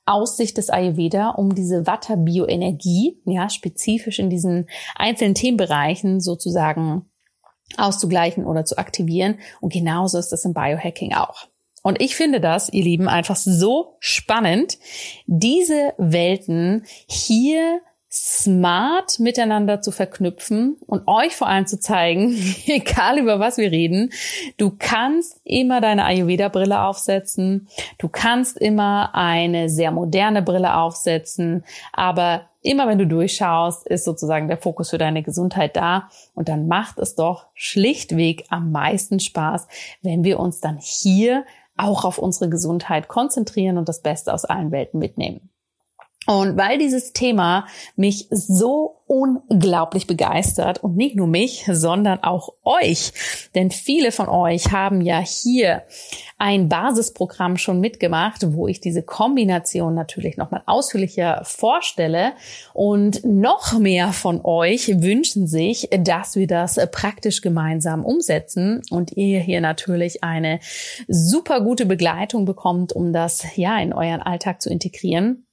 aus 0.09 0.37
Sicht 0.37 0.57
des 0.57 0.71
Ayurveda, 0.71 1.31
um 1.31 1.55
diese 1.55 1.87
Vata-Bioenergie, 1.87 3.21
ja, 3.27 3.51
spezifisch 3.51 4.19
in 4.19 4.31
diesen 4.31 4.69
einzelnen 4.97 5.35
Themenbereichen 5.35 6.21
sozusagen 6.21 7.05
auszugleichen 7.77 8.47
oder 8.47 8.65
zu 8.65 8.79
aktivieren. 8.79 9.39
Und 9.61 9.73
genauso 9.73 10.19
ist 10.19 10.31
das 10.31 10.45
im 10.45 10.55
Biohacking 10.55 11.15
auch. 11.15 11.47
Und 11.83 12.01
ich 12.01 12.17
finde 12.17 12.41
das, 12.41 12.73
ihr 12.73 12.83
Lieben, 12.83 13.09
einfach 13.09 13.37
so 13.37 13.97
spannend, 14.01 14.79
diese 15.27 15.93
Welten 15.99 16.85
hier 17.07 17.81
smart 18.21 19.21
miteinander 19.21 19.81
zu 19.81 19.93
verknüpfen 19.93 20.77
und 20.87 21.07
euch 21.07 21.37
vor 21.37 21.47
allem 21.47 21.67
zu 21.67 21.79
zeigen, 21.79 22.37
egal 22.67 23.19
über 23.19 23.39
was 23.39 23.59
wir 23.59 23.71
reden, 23.71 24.11
du 24.57 24.75
kannst 24.77 25.41
immer 25.45 25.81
deine 25.81 26.05
Ayurveda-Brille 26.05 26.83
aufsetzen, 26.83 27.69
du 27.99 28.09
kannst 28.09 28.59
immer 28.59 29.15
eine 29.15 29.69
sehr 29.69 29.93
moderne 29.93 30.43
Brille 30.43 30.75
aufsetzen, 30.75 31.65
aber 31.93 32.43
immer 32.63 32.89
wenn 32.89 32.99
du 32.99 33.07
durchschaust, 33.07 33.87
ist 33.87 34.05
sozusagen 34.05 34.49
der 34.49 34.59
Fokus 34.59 34.91
für 34.91 34.99
deine 34.99 35.23
Gesundheit 35.23 35.77
da 35.77 36.11
und 36.35 36.49
dann 36.49 36.67
macht 36.67 36.99
es 36.99 37.15
doch 37.15 37.47
schlichtweg 37.55 38.47
am 38.49 38.73
meisten 38.73 39.21
Spaß, 39.21 39.69
wenn 40.03 40.25
wir 40.25 40.41
uns 40.41 40.61
dann 40.61 40.79
hier 40.81 41.45
auch 41.77 42.05
auf 42.05 42.19
unsere 42.19 42.51
Gesundheit 42.51 43.07
konzentrieren 43.07 43.79
und 43.79 43.89
das 43.89 44.03
Beste 44.03 44.35
aus 44.35 44.45
allen 44.45 44.73
Welten 44.73 44.99
mitnehmen. 44.99 45.49
Und 46.27 46.59
weil 46.59 46.77
dieses 46.77 47.15
Thema 47.15 47.67
mich 47.97 48.27
so 48.31 48.97
unglaublich 49.07 50.07
begeistert 50.07 50.85
und 50.85 50.95
nicht 50.95 51.17
nur 51.17 51.27
mich, 51.27 51.65
sondern 51.73 52.23
auch 52.23 52.51
euch, 52.65 53.13
denn 53.55 53.71
viele 53.71 54.13
von 54.13 54.29
euch 54.29 54.71
haben 54.71 55.01
ja 55.01 55.21
hier 55.21 55.85
ein 56.37 56.69
Basisprogramm 56.69 57.57
schon 57.57 57.81
mitgemacht, 57.81 58.53
wo 58.53 58.69
ich 58.69 58.81
diese 58.81 59.03
Kombination 59.03 59.95
natürlich 59.95 60.37
nochmal 60.37 60.63
ausführlicher 60.67 61.41
vorstelle 61.45 62.33
und 62.75 63.25
noch 63.25 63.79
mehr 63.79 64.13
von 64.13 64.45
euch 64.45 65.01
wünschen 65.01 65.47
sich, 65.47 65.89
dass 65.99 66.37
wir 66.37 66.47
das 66.47 66.79
praktisch 66.93 67.41
gemeinsam 67.41 68.05
umsetzen 68.05 68.83
und 68.91 69.17
ihr 69.17 69.41
hier 69.41 69.63
natürlich 69.63 70.23
eine 70.23 70.61
super 71.09 71.63
gute 71.63 71.87
Begleitung 71.87 72.45
bekommt, 72.45 72.93
um 72.93 73.15
das 73.15 73.47
ja 73.57 73.79
in 73.79 73.95
euren 73.95 74.21
Alltag 74.21 74.61
zu 74.61 74.69
integrieren. 74.69 75.47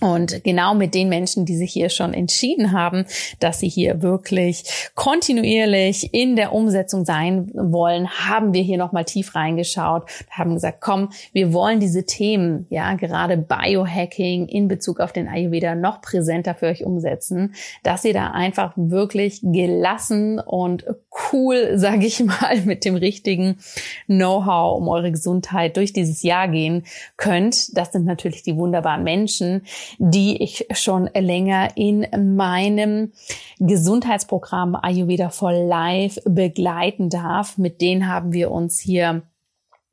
Und 0.00 0.42
genau 0.42 0.74
mit 0.74 0.94
den 0.94 1.08
Menschen, 1.08 1.44
die 1.44 1.56
sich 1.56 1.72
hier 1.72 1.88
schon 1.88 2.12
entschieden 2.12 2.72
haben, 2.72 3.06
dass 3.38 3.60
sie 3.60 3.68
hier 3.68 4.02
wirklich 4.02 4.90
kontinuierlich 4.96 6.12
in 6.12 6.34
der 6.34 6.52
Umsetzung 6.52 7.04
sein 7.04 7.50
wollen, 7.54 8.08
haben 8.10 8.52
wir 8.52 8.62
hier 8.62 8.78
nochmal 8.78 9.04
tief 9.04 9.36
reingeschaut, 9.36 10.06
haben 10.28 10.54
gesagt, 10.54 10.80
komm, 10.80 11.10
wir 11.32 11.52
wollen 11.52 11.78
diese 11.78 12.04
Themen, 12.04 12.66
ja, 12.68 12.94
gerade 12.94 13.36
Biohacking 13.36 14.48
in 14.48 14.66
Bezug 14.66 14.98
auf 14.98 15.12
den 15.12 15.28
Ayurveda 15.28 15.76
noch 15.76 16.02
präsenter 16.02 16.56
für 16.56 16.66
euch 16.66 16.84
umsetzen, 16.84 17.54
dass 17.84 18.04
ihr 18.04 18.12
da 18.12 18.32
einfach 18.32 18.72
wirklich 18.74 19.38
gelassen 19.42 20.40
und 20.40 20.84
cool, 21.32 21.72
sage 21.76 22.06
ich 22.06 22.24
mal, 22.24 22.60
mit 22.64 22.84
dem 22.84 22.96
richtigen 22.96 23.58
Know-how 24.06 24.78
um 24.78 24.88
eure 24.88 25.12
Gesundheit 25.12 25.76
durch 25.76 25.92
dieses 25.92 26.22
Jahr 26.22 26.48
gehen 26.48 26.84
könnt. 27.16 27.76
Das 27.76 27.92
sind 27.92 28.04
natürlich 28.04 28.42
die 28.42 28.56
wunderbaren 28.56 29.04
Menschen, 29.04 29.62
die 29.98 30.42
ich 30.42 30.66
schon 30.72 31.08
länger 31.14 31.76
in 31.76 32.06
meinem 32.36 33.12
Gesundheitsprogramm 33.58 34.76
Ayurveda 34.76 35.30
for 35.30 35.52
Life 35.52 36.20
begleiten 36.24 37.10
darf. 37.10 37.58
Mit 37.58 37.80
denen 37.80 38.08
haben 38.08 38.32
wir 38.32 38.50
uns 38.50 38.78
hier 38.78 39.22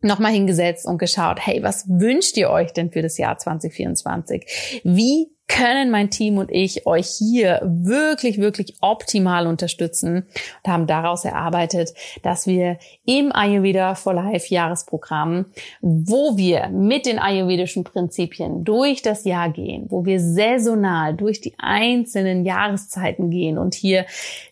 nochmal 0.02 0.32
hingesetzt 0.32 0.86
und 0.86 0.98
geschaut, 0.98 1.46
hey, 1.46 1.62
was 1.64 1.86
wünscht 1.88 2.38
ihr 2.38 2.50
euch 2.50 2.72
denn 2.72 2.92
für 2.92 3.02
das 3.02 3.18
Jahr 3.18 3.38
2024? 3.38 4.82
Wie 4.84 5.28
können 5.50 5.90
mein 5.90 6.10
Team 6.10 6.38
und 6.38 6.52
ich 6.52 6.86
euch 6.86 7.08
hier 7.18 7.60
wirklich, 7.64 8.38
wirklich 8.38 8.76
optimal 8.80 9.48
unterstützen 9.48 10.28
und 10.64 10.72
haben 10.72 10.88
daraus 10.88 11.26
erarbeitet, 11.26 11.94
dass 12.22 12.48
wir 12.48 12.78
im 13.06 13.36
Ayurveda 13.36 13.96
for 13.96 14.14
Life 14.14 14.54
Jahresprogramm, 14.54 15.46
wo 15.82 16.38
wir 16.38 16.70
mit 16.70 17.08
den 17.08 17.20
ayurvedischen 17.20 17.84
Prinzipien 17.84 18.64
durch 18.64 19.02
das 19.02 19.26
Jahr 19.26 19.50
gehen, 19.50 19.88
wo 19.90 20.06
wir 20.06 20.20
saisonal 20.20 21.16
durch 21.16 21.42
die 21.42 21.56
einzelnen 21.58 22.46
Jahreszeiten 22.46 23.32
gehen 23.32 23.58
und 23.58 23.74
hier 23.74 24.06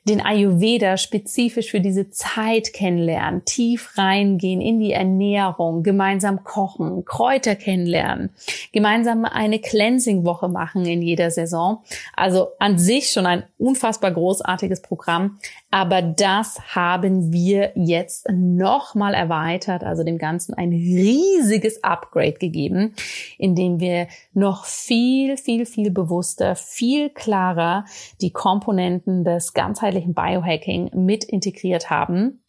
den 0.05 0.19
Ayurveda 0.19 0.97
spezifisch 0.97 1.69
für 1.69 1.81
diese 1.81 2.10
Zeit 2.10 2.73
kennenlernen, 2.73 3.45
tief 3.45 3.97
reingehen 3.97 4.62
in 4.62 4.79
die 4.79 4.93
Ernährung, 4.93 5.83
gemeinsam 5.83 6.43
kochen, 6.43 7.05
Kräuter 7.05 7.55
kennenlernen, 7.55 8.31
gemeinsam 8.71 9.25
eine 9.25 9.60
Cleansing-Woche 9.60 10.47
machen 10.47 10.87
in 10.91 11.02
jeder 11.02 11.32
Saison. 11.32 11.84
Also 12.15 12.50
an 12.60 12.78
sich 12.78 13.12
schon 13.12 13.26
ein 13.26 13.43
unfassbar 13.58 14.12
großartiges 14.12 14.82
Programm. 14.82 15.39
Aber 15.71 16.02
das 16.02 16.60
haben 16.76 17.32
wir 17.34 17.71
jetzt 17.76 18.28
nochmal 18.32 19.13
erweitert, 19.13 19.84
also 19.84 20.04
dem 20.04 20.17
Ganzen 20.17 20.54
ein 20.54 20.69
riesiges 20.69 21.84
Upgrade 21.84 22.34
gegeben, 22.34 22.95
indem 23.38 23.80
wir 23.80 24.08
noch 24.34 24.65
viel, 24.65 25.38
viel, 25.38 25.65
viel 25.65 25.91
bewusster, 25.91 26.56
viel 26.56 27.10
klarer 27.10 27.86
die 28.21 28.32
Komponenten 28.32 29.23
des 29.23 29.54
ganzheitlichen 29.54 30.13
Biohacking 30.13 30.91
mit 30.93 31.23
integriert 31.23 31.89
haben 31.89 32.41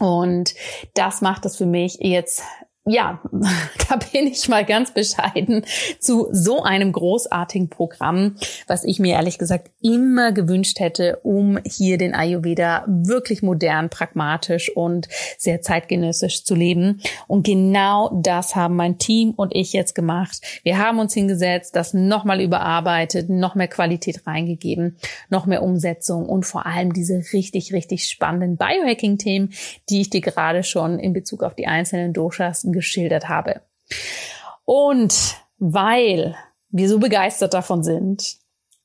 Und 0.00 0.54
das 0.94 1.20
macht 1.20 1.44
es 1.46 1.56
für 1.56 1.66
mich 1.66 1.98
jetzt 2.00 2.42
ja, 2.86 3.20
da 3.88 3.96
bin 3.96 4.26
ich 4.26 4.46
mal 4.48 4.64
ganz 4.64 4.92
bescheiden 4.92 5.64
zu 5.98 6.28
so 6.32 6.62
einem 6.62 6.92
großartigen 6.92 7.70
Programm, 7.70 8.36
was 8.66 8.84
ich 8.84 8.98
mir 8.98 9.14
ehrlich 9.14 9.38
gesagt 9.38 9.70
immer 9.80 10.32
gewünscht 10.32 10.80
hätte, 10.80 11.20
um 11.22 11.58
hier 11.64 11.96
den 11.96 12.14
Ayurveda 12.14 12.84
wirklich 12.86 13.42
modern, 13.42 13.88
pragmatisch 13.88 14.70
und 14.74 15.08
sehr 15.38 15.62
zeitgenössisch 15.62 16.44
zu 16.44 16.54
leben. 16.54 17.00
Und 17.26 17.46
genau 17.46 18.10
das 18.22 18.54
haben 18.54 18.76
mein 18.76 18.98
Team 18.98 19.30
und 19.30 19.54
ich 19.54 19.72
jetzt 19.72 19.94
gemacht. 19.94 20.42
Wir 20.62 20.78
haben 20.78 20.98
uns 20.98 21.14
hingesetzt, 21.14 21.76
das 21.76 21.94
nochmal 21.94 22.42
überarbeitet, 22.42 23.30
noch 23.30 23.54
mehr 23.54 23.68
Qualität 23.68 24.26
reingegeben, 24.26 24.98
noch 25.30 25.46
mehr 25.46 25.62
Umsetzung 25.62 26.28
und 26.28 26.44
vor 26.44 26.66
allem 26.66 26.92
diese 26.92 27.22
richtig, 27.32 27.72
richtig 27.72 28.08
spannenden 28.08 28.58
Biohacking-Themen, 28.58 29.54
die 29.88 30.02
ich 30.02 30.10
dir 30.10 30.20
gerade 30.20 30.62
schon 30.62 30.98
in 30.98 31.14
Bezug 31.14 31.42
auf 31.42 31.54
die 31.54 31.66
einzelnen 31.66 32.12
Doshas 32.12 32.73
geschildert 32.74 33.28
habe. 33.28 33.62
Und 34.64 35.36
weil 35.58 36.36
wir 36.70 36.88
so 36.88 36.98
begeistert 36.98 37.54
davon 37.54 37.82
sind, 37.82 38.36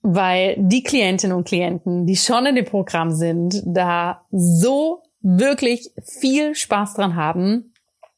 weil 0.02 0.56
die 0.58 0.84
Klientinnen 0.84 1.36
und 1.36 1.48
Klienten, 1.48 2.06
die 2.06 2.16
schon 2.16 2.46
in 2.46 2.56
dem 2.56 2.66
Programm 2.66 3.12
sind, 3.12 3.62
da 3.66 4.26
so 4.32 5.02
wirklich 5.22 5.92
viel 6.02 6.56
Spaß 6.56 6.94
dran 6.94 7.16
haben 7.16 7.74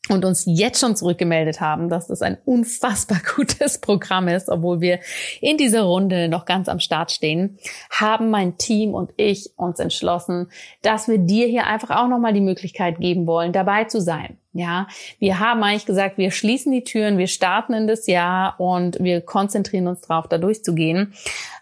und 0.09 0.25
uns 0.25 0.43
jetzt 0.47 0.79
schon 0.79 0.95
zurückgemeldet 0.95 1.61
haben, 1.61 1.87
dass 1.87 2.07
das 2.07 2.21
ein 2.21 2.37
unfassbar 2.45 3.21
gutes 3.35 3.79
Programm 3.79 4.27
ist, 4.27 4.49
obwohl 4.49 4.81
wir 4.81 4.99
in 5.41 5.57
dieser 5.57 5.83
Runde 5.83 6.27
noch 6.27 6.45
ganz 6.45 6.67
am 6.69 6.79
Start 6.79 7.11
stehen, 7.11 7.59
haben 7.91 8.29
mein 8.29 8.57
Team 8.57 8.93
und 8.93 9.11
ich 9.17 9.51
uns 9.57 9.79
entschlossen, 9.79 10.49
dass 10.81 11.07
wir 11.07 11.19
dir 11.19 11.47
hier 11.47 11.67
einfach 11.67 11.91
auch 11.91 12.07
nochmal 12.07 12.33
die 12.33 12.41
Möglichkeit 12.41 12.99
geben 12.99 13.27
wollen, 13.27 13.53
dabei 13.53 13.83
zu 13.85 14.01
sein. 14.01 14.37
Ja, 14.53 14.87
wir 15.19 15.39
haben 15.39 15.63
eigentlich 15.63 15.85
gesagt, 15.85 16.17
wir 16.17 16.29
schließen 16.31 16.73
die 16.73 16.83
Türen, 16.83 17.17
wir 17.17 17.27
starten 17.27 17.73
in 17.73 17.87
das 17.87 18.05
Jahr 18.07 18.59
und 18.59 19.01
wir 19.01 19.21
konzentrieren 19.21 19.87
uns 19.87 20.01
darauf, 20.01 20.27
da 20.27 20.37
durchzugehen. 20.37 21.13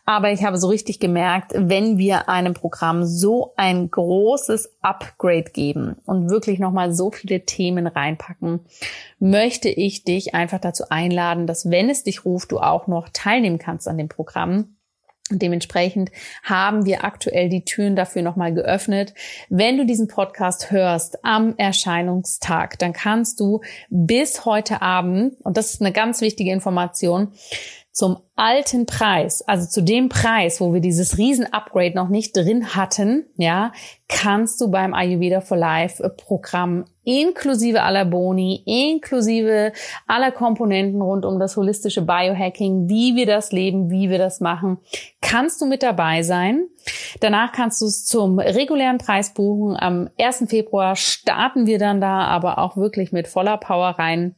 Aber 0.09 0.31
ich 0.31 0.43
habe 0.43 0.57
so 0.57 0.69
richtig 0.69 0.99
gemerkt, 0.99 1.51
wenn 1.55 1.99
wir 1.99 2.29
einem 2.29 2.55
Programm 2.55 3.05
so 3.05 3.53
ein 3.57 3.91
großes 3.91 4.77
Upgrade 4.81 5.51
geben 5.53 5.97
und 6.07 6.31
wirklich 6.31 6.57
nochmal 6.57 6.95
so 6.95 7.11
viele 7.11 7.45
Themen 7.45 7.85
reinpacken, 7.85 8.61
möchte 9.19 9.69
ich 9.69 10.05
dich 10.05 10.33
einfach 10.33 10.57
dazu 10.57 10.85
einladen, 10.89 11.45
dass 11.45 11.69
wenn 11.69 11.91
es 11.91 12.01
dich 12.01 12.25
ruft, 12.25 12.51
du 12.51 12.57
auch 12.57 12.87
noch 12.87 13.09
teilnehmen 13.13 13.59
kannst 13.59 13.87
an 13.87 13.99
dem 13.99 14.09
Programm. 14.09 14.73
Und 15.29 15.43
dementsprechend 15.43 16.09
haben 16.41 16.87
wir 16.87 17.03
aktuell 17.03 17.49
die 17.49 17.63
Türen 17.63 17.95
dafür 17.95 18.23
nochmal 18.23 18.51
geöffnet. 18.51 19.13
Wenn 19.49 19.77
du 19.77 19.85
diesen 19.85 20.07
Podcast 20.07 20.71
hörst 20.71 21.23
am 21.23 21.53
Erscheinungstag, 21.57 22.79
dann 22.79 22.93
kannst 22.93 23.39
du 23.39 23.61
bis 23.91 24.45
heute 24.45 24.81
Abend, 24.81 25.39
und 25.43 25.55
das 25.55 25.73
ist 25.73 25.81
eine 25.81 25.91
ganz 25.91 26.21
wichtige 26.21 26.51
Information, 26.51 27.33
zum 27.99 28.15
alten 28.37 28.85
Preis, 28.85 29.41
also 29.45 29.67
zu 29.67 29.81
dem 29.81 30.07
Preis, 30.07 30.61
wo 30.61 30.73
wir 30.73 30.79
dieses 30.79 31.17
Riesen-Upgrade 31.17 31.95
noch 31.95 32.07
nicht 32.07 32.33
drin 32.33 32.73
hatten, 32.73 33.25
ja, 33.35 33.73
kannst 34.07 34.61
du 34.61 34.71
beim 34.71 34.93
Ayurveda 34.93 35.41
for 35.41 35.57
Life 35.57 36.07
Programm 36.15 36.85
inklusive 37.03 37.83
aller 37.83 38.05
Boni, 38.05 38.63
inklusive 38.65 39.73
aller 40.07 40.31
Komponenten 40.31 41.01
rund 41.01 41.25
um 41.25 41.39
das 41.39 41.57
holistische 41.57 42.01
Biohacking, 42.01 42.87
wie 42.87 43.17
wir 43.17 43.25
das 43.25 43.51
leben, 43.51 43.91
wie 43.91 44.09
wir 44.09 44.17
das 44.17 44.39
machen, 44.39 44.77
kannst 45.19 45.59
du 45.59 45.65
mit 45.65 45.83
dabei 45.83 46.23
sein. 46.23 46.67
Danach 47.19 47.51
kannst 47.51 47.81
du 47.81 47.85
es 47.85 48.05
zum 48.05 48.39
regulären 48.39 48.99
Preis 48.99 49.33
buchen. 49.33 49.75
Am 49.75 50.09
1. 50.17 50.45
Februar 50.47 50.95
starten 50.95 51.65
wir 51.65 51.79
dann 51.79 51.99
da 51.99 52.21
aber 52.21 52.59
auch 52.59 52.77
wirklich 52.77 53.11
mit 53.11 53.27
voller 53.27 53.57
Power 53.57 53.89
rein. 53.99 54.35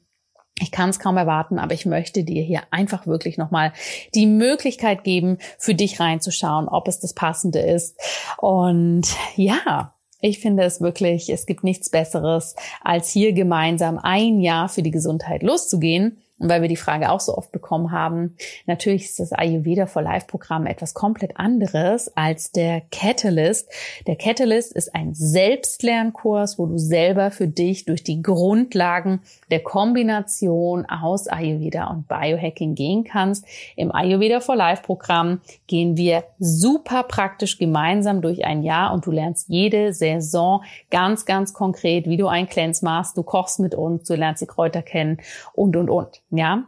Ich 0.62 0.72
kann 0.72 0.90
es 0.90 1.00
kaum 1.00 1.18
erwarten, 1.18 1.60
aber 1.60 1.74
ich 1.74 1.86
möchte 1.86 2.24
dir 2.24 2.44
hier 2.44 2.62
einfach 2.70 3.08
wirklich 3.08 3.38
nochmal 3.38 3.74
die 4.14 4.28
Möglichkeit 4.28 5.04
geben, 5.04 5.40
für 5.58 5.74
dich 5.74 6.00
reinzuschauen, 6.00 6.68
ob 6.68 6.88
es 6.88 7.00
das 7.00 7.14
Passende 7.14 7.60
ist. 7.60 7.98
Und 8.38 9.08
ja, 9.36 9.94
ich 10.20 10.40
finde 10.40 10.64
es 10.64 10.82
wirklich, 10.82 11.30
es 11.30 11.48
gibt 11.48 11.64
nichts 11.64 11.90
Besseres, 11.90 12.56
als 12.82 13.10
hier 13.10 13.34
gemeinsam 13.34 13.98
ein 13.98 14.40
Jahr 14.40 14.70
für 14.70 14.84
die 14.84 14.92
Gesundheit 14.92 15.42
loszugehen 15.42 16.18
und 16.42 16.50
weil 16.50 16.64
wir 16.64 16.70
die 16.70 16.76
Frage 16.76 17.12
auch 17.12 17.20
so 17.20 17.38
oft 17.38 17.52
bekommen 17.52 17.92
haben, 17.92 18.36
natürlich 18.66 19.06
ist 19.06 19.20
das 19.20 19.32
Ayurveda 19.32 19.86
for 19.86 20.02
Life 20.02 20.26
Programm 20.26 20.66
etwas 20.66 20.96
komplett 20.96 21.38
anderes 21.38 22.18
als 22.18 22.52
der 22.52 22.82
Catalyst. 22.92 23.70
Der 24.08 24.16
Catalyst 24.16 24.74
ist 24.74 24.96
ein 24.96 25.14
Selbstlernkurs, 25.14 26.58
wo 26.58 26.66
du 26.66 26.80
selber 26.80 27.30
für 27.30 27.48
dich 27.48 27.86
durch 27.86 28.04
die 28.04 28.24
Grundlagen 28.24 29.22
der 29.52 29.60
Kombination 29.60 30.88
aus 30.88 31.28
Ayurveda 31.28 31.88
und 31.92 32.08
Biohacking 32.08 32.74
gehen 32.74 33.04
kannst. 33.04 33.46
Im 33.76 33.94
Ayurveda 33.94 34.40
for 34.40 34.56
Life 34.56 34.82
Programm 34.82 35.42
gehen 35.68 35.96
wir 35.96 36.24
super 36.40 37.04
praktisch 37.04 37.60
gemeinsam 37.60 38.22
durch 38.22 38.46
ein 38.46 38.64
Jahr 38.64 38.94
und 38.94 39.06
du 39.06 39.12
lernst 39.12 39.48
jede 39.50 39.94
Saison 39.94 40.64
ganz, 40.90 41.26
ganz 41.26 41.54
konkret, 41.54 42.08
wie 42.08 42.18
du 42.18 42.26
ein 42.26 42.50
Cleanse 42.50 42.84
machst. 42.84 43.16
Du 43.16 43.22
kochst 43.22 43.60
mit 43.60 43.76
uns, 43.76 44.08
du 44.08 44.16
lernst 44.16 44.42
die 44.42 44.48
Kräuter 44.48 44.82
kennen 44.82 45.20
und, 45.54 45.76
und, 45.76 45.92
und. 45.92 46.22
Ja, 46.32 46.66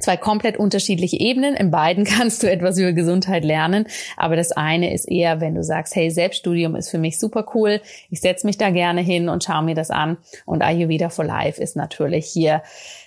zwei 0.00 0.16
komplett 0.16 0.56
unterschiedliche 0.56 1.18
Ebenen. 1.18 1.54
In 1.54 1.70
beiden 1.70 2.04
kannst 2.04 2.42
du 2.42 2.50
etwas 2.50 2.78
über 2.78 2.92
Gesundheit 2.92 3.44
lernen. 3.44 3.86
Aber 4.16 4.36
das 4.36 4.52
eine 4.52 4.92
ist 4.92 5.10
eher, 5.10 5.40
wenn 5.40 5.54
du 5.54 5.64
sagst, 5.64 5.94
hey, 5.96 6.10
Selbststudium 6.10 6.76
ist 6.76 6.90
für 6.90 6.98
mich 6.98 7.18
super 7.18 7.46
cool. 7.54 7.80
Ich 8.10 8.20
setze 8.20 8.46
mich 8.46 8.58
da 8.58 8.70
gerne 8.70 9.00
hin 9.00 9.28
und 9.28 9.44
schaue 9.44 9.64
mir 9.64 9.74
das 9.74 9.90
an. 9.90 10.18
Und 10.44 10.62
Ayurveda 10.62 11.10
for 11.10 11.24
Life 11.24 11.60
ist 11.60 11.76
natürlich 11.76 12.26
hier 12.26 12.62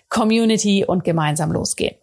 Community 0.10 0.86
und 0.86 1.04
gemeinsam 1.04 1.52
losgehen. 1.52 1.96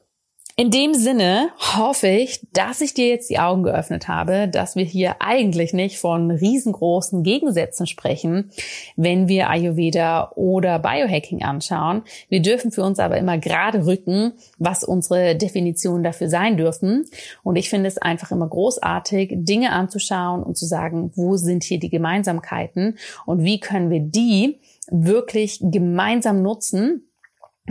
In 0.55 0.71
dem 0.71 0.93
Sinne 0.93 1.49
hoffe 1.59 2.09
ich, 2.09 2.47
dass 2.53 2.83
ich 2.83 2.93
dir 2.93 3.09
jetzt 3.09 3.31
die 3.31 3.39
Augen 3.39 3.63
geöffnet 3.63 4.07
habe, 4.07 4.49
dass 4.49 4.77
wir 4.77 4.85
hier 4.85 5.17
eigentlich 5.21 5.73
nicht 5.73 5.99
von 5.99 6.31
riesengroßen 6.31 7.23
Gegensätzen 7.23 7.87
sprechen, 7.87 8.51
wenn 8.95 9.29
wir 9.29 9.49
Ayurveda 9.49 10.33
oder 10.35 10.79
Biohacking 10.79 11.43
anschauen. 11.43 12.03
Wir 12.29 12.43
dürfen 12.43 12.71
für 12.71 12.83
uns 12.83 12.99
aber 12.99 13.17
immer 13.17 13.39
gerade 13.39 13.87
rücken, 13.87 14.35
was 14.59 14.85
unsere 14.85 15.37
Definitionen 15.37 16.03
dafür 16.03 16.29
sein 16.29 16.59
dürfen. 16.59 17.07
Und 17.43 17.57
ich 17.57 17.71
finde 17.71 17.89
es 17.89 17.97
einfach 17.97 18.31
immer 18.31 18.49
großartig, 18.49 19.33
Dinge 19.33 19.73
anzuschauen 19.73 20.43
und 20.43 20.59
zu 20.59 20.67
sagen, 20.67 21.13
wo 21.15 21.39
sind 21.39 21.65
hier 21.65 21.81
die 21.81 21.91
Gemeinsamkeiten 21.91 22.99
und 23.25 23.43
wie 23.43 23.59
können 23.59 23.89
wir 23.89 24.01
die 24.01 24.59
wirklich 24.91 25.61
gemeinsam 25.63 26.43
nutzen, 26.43 27.07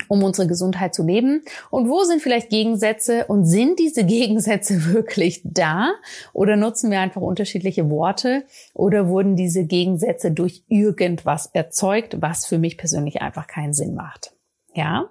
um 0.07 0.23
unsere 0.23 0.47
Gesundheit 0.47 0.93
zu 0.93 1.03
leben? 1.03 1.43
Und 1.69 1.89
wo 1.89 2.03
sind 2.03 2.21
vielleicht 2.21 2.49
Gegensätze? 2.49 3.25
Und 3.25 3.45
sind 3.45 3.79
diese 3.79 4.03
Gegensätze 4.05 4.93
wirklich 4.93 5.41
da? 5.43 5.91
Oder 6.33 6.55
nutzen 6.55 6.91
wir 6.91 6.99
einfach 6.99 7.21
unterschiedliche 7.21 7.89
Worte? 7.89 8.45
Oder 8.73 9.07
wurden 9.07 9.35
diese 9.35 9.65
Gegensätze 9.65 10.31
durch 10.31 10.63
irgendwas 10.67 11.47
erzeugt, 11.53 12.21
was 12.21 12.45
für 12.45 12.57
mich 12.57 12.77
persönlich 12.77 13.21
einfach 13.21 13.47
keinen 13.47 13.73
Sinn 13.73 13.93
macht? 13.93 14.33
Ja? 14.73 15.09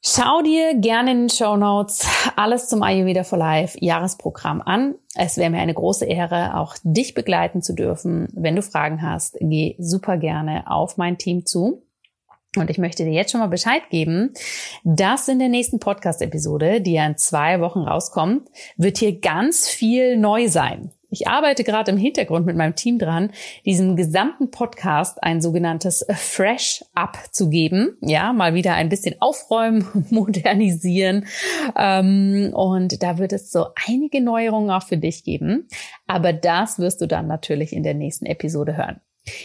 Schau 0.00 0.42
dir 0.42 0.74
gerne 0.74 1.10
in 1.10 1.18
den 1.22 1.28
Show 1.28 1.56
Notes 1.56 2.06
alles 2.36 2.68
zum 2.68 2.82
Ayurveda 2.82 3.24
for 3.24 3.36
Life 3.36 3.76
Jahresprogramm 3.80 4.62
an. 4.62 4.94
Es 5.14 5.36
wäre 5.36 5.50
mir 5.50 5.58
eine 5.58 5.74
große 5.74 6.06
Ehre, 6.06 6.56
auch 6.56 6.76
dich 6.84 7.14
begleiten 7.14 7.62
zu 7.62 7.74
dürfen. 7.74 8.28
Wenn 8.32 8.56
du 8.56 8.62
Fragen 8.62 9.02
hast, 9.02 9.36
geh 9.40 9.74
super 9.78 10.16
gerne 10.16 10.70
auf 10.70 10.96
mein 10.96 11.18
Team 11.18 11.44
zu. 11.44 11.82
Und 12.56 12.70
ich 12.70 12.78
möchte 12.78 13.04
dir 13.04 13.12
jetzt 13.12 13.30
schon 13.30 13.40
mal 13.40 13.48
Bescheid 13.48 13.82
geben, 13.90 14.32
dass 14.82 15.28
in 15.28 15.38
der 15.38 15.48
nächsten 15.48 15.80
Podcast-Episode, 15.80 16.80
die 16.80 16.94
ja 16.94 17.06
in 17.06 17.18
zwei 17.18 17.60
Wochen 17.60 17.80
rauskommt, 17.80 18.48
wird 18.76 18.98
hier 18.98 19.20
ganz 19.20 19.68
viel 19.68 20.16
neu 20.16 20.48
sein. 20.48 20.90
Ich 21.10 21.26
arbeite 21.26 21.64
gerade 21.64 21.90
im 21.90 21.96
Hintergrund 21.96 22.44
mit 22.44 22.56
meinem 22.56 22.74
Team 22.74 22.98
dran, 22.98 23.30
diesem 23.64 23.96
gesamten 23.96 24.50
Podcast 24.50 25.22
ein 25.22 25.40
sogenanntes 25.40 26.04
Fresh 26.10 26.84
Up 26.94 27.18
zu 27.32 27.48
geben. 27.48 27.96
Ja, 28.02 28.34
mal 28.34 28.52
wieder 28.52 28.74
ein 28.74 28.90
bisschen 28.90 29.16
aufräumen, 29.20 29.86
modernisieren. 30.10 31.26
Ähm, 31.76 32.50
und 32.54 33.02
da 33.02 33.16
wird 33.16 33.32
es 33.32 33.50
so 33.50 33.68
einige 33.86 34.20
Neuerungen 34.20 34.70
auch 34.70 34.82
für 34.82 34.98
dich 34.98 35.24
geben. 35.24 35.68
Aber 36.06 36.34
das 36.34 36.78
wirst 36.78 37.00
du 37.00 37.06
dann 37.06 37.26
natürlich 37.26 37.72
in 37.72 37.82
der 37.82 37.94
nächsten 37.94 38.26
Episode 38.26 38.76
hören. 38.76 39.00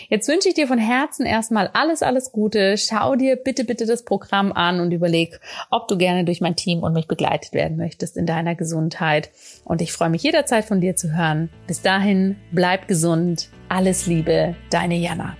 Jetzt 0.10 0.28
wünsche 0.28 0.50
ich 0.50 0.56
dir 0.56 0.67
von 0.67 0.78
Herzen 0.78 1.26
erstmal 1.26 1.69
alles, 1.74 2.02
alles 2.02 2.32
Gute. 2.32 2.78
Schau 2.78 3.15
dir 3.15 3.36
bitte, 3.36 3.63
bitte 3.63 3.86
das 3.86 4.04
Programm 4.04 4.52
an 4.52 4.80
und 4.80 4.91
überleg, 4.91 5.39
ob 5.69 5.88
du 5.88 5.98
gerne 5.98 6.26
durch 6.26 6.41
mein 6.41 6.56
Team 6.56 6.84
und 6.84 6.93
mich 6.93 7.08
begleitet 7.08 7.54
werden 7.54 7.78
möchtest 7.78 8.17
in 8.17 8.26
deiner 8.26 8.56
Gesundheit. 8.56 9.30
Und 9.63 9.82
ich 9.82 9.93
freue 9.93 10.10
mich 10.10 10.24
jederzeit 10.24 10.65
von 10.65 10.82
dir 10.82 10.96
zu 10.96 11.15
hören. 11.15 11.50
Bis 11.67 11.82
dahin, 11.82 12.38
bleib 12.52 12.88
gesund. 12.88 13.50
Alles 13.69 14.06
Liebe, 14.06 14.56
deine 14.69 14.96
Jana. 14.96 15.36